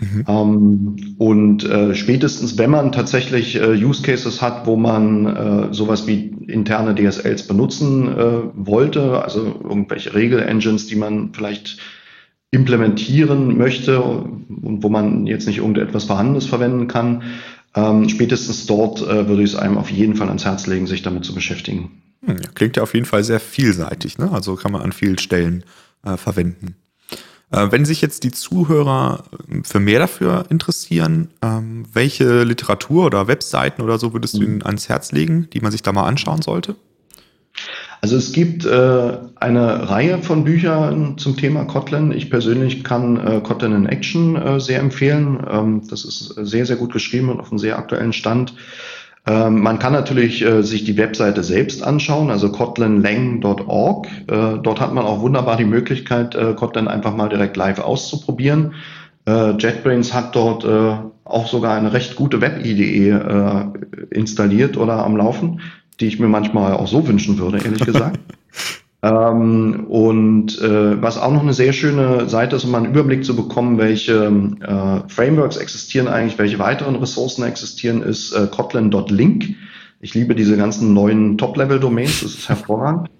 Mhm. 0.00 0.24
Ähm, 0.28 0.96
und 1.18 1.64
äh, 1.64 1.94
spätestens, 1.94 2.56
wenn 2.56 2.70
man 2.70 2.92
tatsächlich 2.92 3.56
äh, 3.56 3.72
Use 3.72 4.02
Cases 4.02 4.40
hat, 4.40 4.64
wo 4.64 4.76
man 4.76 5.26
äh, 5.26 5.74
sowas 5.74 6.06
wie 6.06 6.32
interne 6.46 6.94
DSLs 6.94 7.46
benutzen 7.46 8.08
wollte, 8.54 9.22
also 9.22 9.44
irgendwelche 9.44 10.14
Regel-Engines, 10.14 10.86
die 10.86 10.96
man 10.96 11.34
vielleicht 11.34 11.78
implementieren 12.50 13.58
möchte 13.58 14.00
und 14.00 14.82
wo 14.82 14.88
man 14.88 15.26
jetzt 15.26 15.46
nicht 15.46 15.58
irgendetwas 15.58 16.04
Vorhandenes 16.04 16.46
verwenden 16.46 16.88
kann, 16.88 17.22
ähm, 17.74 18.08
spätestens 18.08 18.66
dort 18.66 19.02
äh, 19.02 19.28
würde 19.28 19.42
ich 19.42 19.50
es 19.50 19.56
einem 19.56 19.76
auf 19.76 19.90
jeden 19.90 20.16
Fall 20.16 20.28
ans 20.28 20.44
Herz 20.44 20.66
legen, 20.66 20.86
sich 20.86 21.02
damit 21.02 21.24
zu 21.24 21.34
beschäftigen. 21.34 22.02
Hm, 22.24 22.36
klingt 22.54 22.76
ja 22.76 22.82
auf 22.82 22.94
jeden 22.94 23.06
Fall 23.06 23.22
sehr 23.22 23.40
vielseitig, 23.40 24.18
ne? 24.18 24.30
also 24.32 24.56
kann 24.56 24.72
man 24.72 24.82
an 24.82 24.92
vielen 24.92 25.18
Stellen 25.18 25.64
äh, 26.04 26.16
verwenden. 26.16 26.76
Äh, 27.50 27.70
wenn 27.70 27.84
sich 27.84 28.00
jetzt 28.00 28.24
die 28.24 28.32
Zuhörer 28.32 29.24
ähm, 29.50 29.64
für 29.64 29.80
mehr 29.80 29.98
dafür 29.98 30.46
interessieren, 30.48 31.28
ähm, 31.42 31.84
welche 31.92 32.44
Literatur 32.44 33.06
oder 33.06 33.28
Webseiten 33.28 33.82
oder 33.82 33.98
so 33.98 34.12
würdest 34.12 34.38
du 34.38 34.42
ihnen 34.42 34.62
ans 34.62 34.88
Herz 34.88 35.12
legen, 35.12 35.48
die 35.52 35.60
man 35.60 35.72
sich 35.72 35.82
da 35.82 35.92
mal 35.92 36.06
anschauen 36.06 36.42
sollte? 36.42 36.76
Also 38.00 38.16
es 38.16 38.32
gibt 38.32 38.64
äh, 38.64 39.18
eine 39.36 39.90
Reihe 39.90 40.18
von 40.18 40.44
Büchern 40.44 41.18
zum 41.18 41.36
Thema 41.36 41.64
Kotlin. 41.64 42.12
Ich 42.12 42.30
persönlich 42.30 42.84
kann 42.84 43.16
äh, 43.16 43.40
Kotlin 43.40 43.72
in 43.72 43.86
Action 43.86 44.36
äh, 44.36 44.60
sehr 44.60 44.80
empfehlen. 44.80 45.44
Ähm, 45.50 45.82
das 45.88 46.04
ist 46.04 46.34
sehr, 46.36 46.64
sehr 46.64 46.76
gut 46.76 46.92
geschrieben 46.92 47.28
und 47.28 47.40
auf 47.40 47.50
einem 47.50 47.58
sehr 47.58 47.78
aktuellen 47.78 48.12
Stand. 48.12 48.54
Ähm, 49.26 49.60
man 49.60 49.78
kann 49.78 49.92
natürlich 49.92 50.42
äh, 50.42 50.62
sich 50.62 50.84
die 50.84 50.96
Webseite 50.96 51.42
selbst 51.42 51.82
anschauen, 51.82 52.30
also 52.30 52.52
kotlinlang.org. 52.52 54.06
Äh, 54.06 54.58
dort 54.62 54.80
hat 54.80 54.94
man 54.94 55.04
auch 55.04 55.20
wunderbar 55.20 55.56
die 55.56 55.64
Möglichkeit, 55.64 56.34
äh, 56.36 56.54
Kotlin 56.54 56.88
einfach 56.88 57.14
mal 57.14 57.28
direkt 57.28 57.56
live 57.56 57.80
auszuprobieren. 57.80 58.74
Äh, 59.26 59.50
JetBrains 59.58 60.14
hat 60.14 60.36
dort 60.36 60.64
äh, 60.64 60.96
auch 61.24 61.48
sogar 61.48 61.76
eine 61.76 61.92
recht 61.92 62.16
gute 62.16 62.40
Web-IDE 62.40 63.10
äh, 63.10 64.16
installiert 64.16 64.76
oder 64.76 65.04
am 65.04 65.16
Laufen 65.16 65.60
die 66.00 66.06
ich 66.06 66.18
mir 66.18 66.28
manchmal 66.28 66.72
auch 66.74 66.88
so 66.88 67.06
wünschen 67.06 67.38
würde, 67.38 67.58
ehrlich 67.58 67.84
gesagt. 67.84 68.20
Ähm, 69.00 69.86
und 69.88 70.60
äh, 70.60 71.00
was 71.00 71.18
auch 71.18 71.30
noch 71.30 71.42
eine 71.42 71.52
sehr 71.52 71.72
schöne 71.72 72.28
Seite 72.28 72.56
ist, 72.56 72.64
um 72.64 72.72
mal 72.72 72.78
einen 72.78 72.92
Überblick 72.92 73.24
zu 73.24 73.36
bekommen, 73.36 73.78
welche 73.78 74.24
äh, 74.60 75.08
Frameworks 75.08 75.56
existieren 75.56 76.08
eigentlich, 76.08 76.36
welche 76.38 76.58
weiteren 76.58 76.96
Ressourcen 76.96 77.44
existieren, 77.44 78.02
ist 78.02 78.32
äh, 78.32 78.48
Kotlin.link. 78.48 79.54
Ich 80.00 80.14
liebe 80.14 80.34
diese 80.34 80.56
ganzen 80.56 80.94
neuen 80.94 81.38
Top-Level-Domains, 81.38 82.22
das 82.22 82.34
ist 82.34 82.48
hervorragend. 82.48 83.08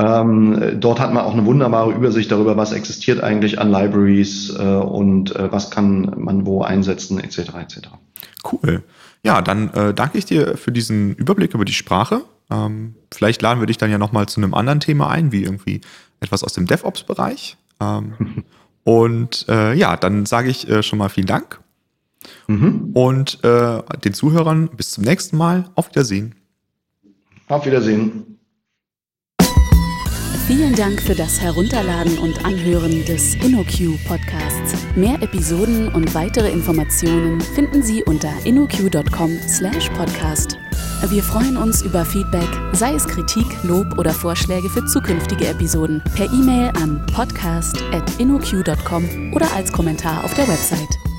Ähm, 0.00 0.80
dort 0.80 0.98
hat 0.98 1.12
man 1.12 1.24
auch 1.24 1.34
eine 1.34 1.44
wunderbare 1.44 1.92
Übersicht 1.92 2.32
darüber, 2.32 2.56
was 2.56 2.72
existiert 2.72 3.22
eigentlich 3.22 3.58
an 3.58 3.70
Libraries 3.70 4.48
äh, 4.58 4.62
und 4.62 5.36
äh, 5.36 5.52
was 5.52 5.70
kann 5.70 6.14
man 6.16 6.46
wo 6.46 6.62
einsetzen, 6.62 7.20
etc. 7.20 7.38
etc. 7.38 7.80
Cool. 8.50 8.82
Ja, 9.22 9.42
dann 9.42 9.68
äh, 9.74 9.92
danke 9.92 10.16
ich 10.16 10.24
dir 10.24 10.56
für 10.56 10.72
diesen 10.72 11.14
Überblick 11.16 11.52
über 11.52 11.66
die 11.66 11.74
Sprache. 11.74 12.22
Ähm, 12.50 12.94
vielleicht 13.12 13.42
laden 13.42 13.60
wir 13.60 13.66
dich 13.66 13.76
dann 13.76 13.90
ja 13.90 13.98
nochmal 13.98 14.26
zu 14.26 14.40
einem 14.40 14.54
anderen 14.54 14.80
Thema 14.80 15.10
ein, 15.10 15.32
wie 15.32 15.42
irgendwie 15.42 15.82
etwas 16.20 16.44
aus 16.44 16.54
dem 16.54 16.64
DevOps-Bereich. 16.64 17.58
Ähm, 17.80 18.44
und 18.84 19.44
äh, 19.50 19.74
ja, 19.74 19.96
dann 19.96 20.24
sage 20.24 20.48
ich 20.48 20.66
äh, 20.66 20.82
schon 20.82 20.98
mal 20.98 21.10
vielen 21.10 21.26
Dank. 21.26 21.60
Mhm. 22.46 22.92
Und 22.94 23.44
äh, 23.44 23.82
den 24.02 24.14
Zuhörern 24.14 24.70
bis 24.74 24.92
zum 24.92 25.04
nächsten 25.04 25.36
Mal. 25.36 25.68
Auf 25.74 25.90
Wiedersehen. 25.90 26.36
Auf 27.48 27.66
Wiedersehen. 27.66 28.39
Vielen 30.46 30.74
Dank 30.74 31.00
für 31.00 31.14
das 31.14 31.40
Herunterladen 31.40 32.18
und 32.18 32.44
Anhören 32.44 33.04
des 33.04 33.36
InnoQ 33.36 33.96
Podcasts. 34.06 34.74
Mehr 34.96 35.22
Episoden 35.22 35.88
und 35.88 36.14
weitere 36.14 36.50
Informationen 36.50 37.40
finden 37.40 37.82
Sie 37.82 38.02
unter 38.04 38.32
innoq.com/podcast. 38.44 40.58
Wir 41.08 41.22
freuen 41.22 41.56
uns 41.56 41.80
über 41.82 42.04
Feedback, 42.04 42.48
sei 42.72 42.94
es 42.94 43.06
Kritik, 43.06 43.46
Lob 43.62 43.96
oder 43.98 44.10
Vorschläge 44.10 44.68
für 44.68 44.84
zukünftige 44.84 45.46
Episoden, 45.46 46.02
per 46.14 46.26
E-Mail 46.26 46.72
an 46.76 47.06
podcast.innoq.com 47.14 49.32
oder 49.32 49.50
als 49.54 49.72
Kommentar 49.72 50.24
auf 50.24 50.34
der 50.34 50.46
Website. 50.46 51.09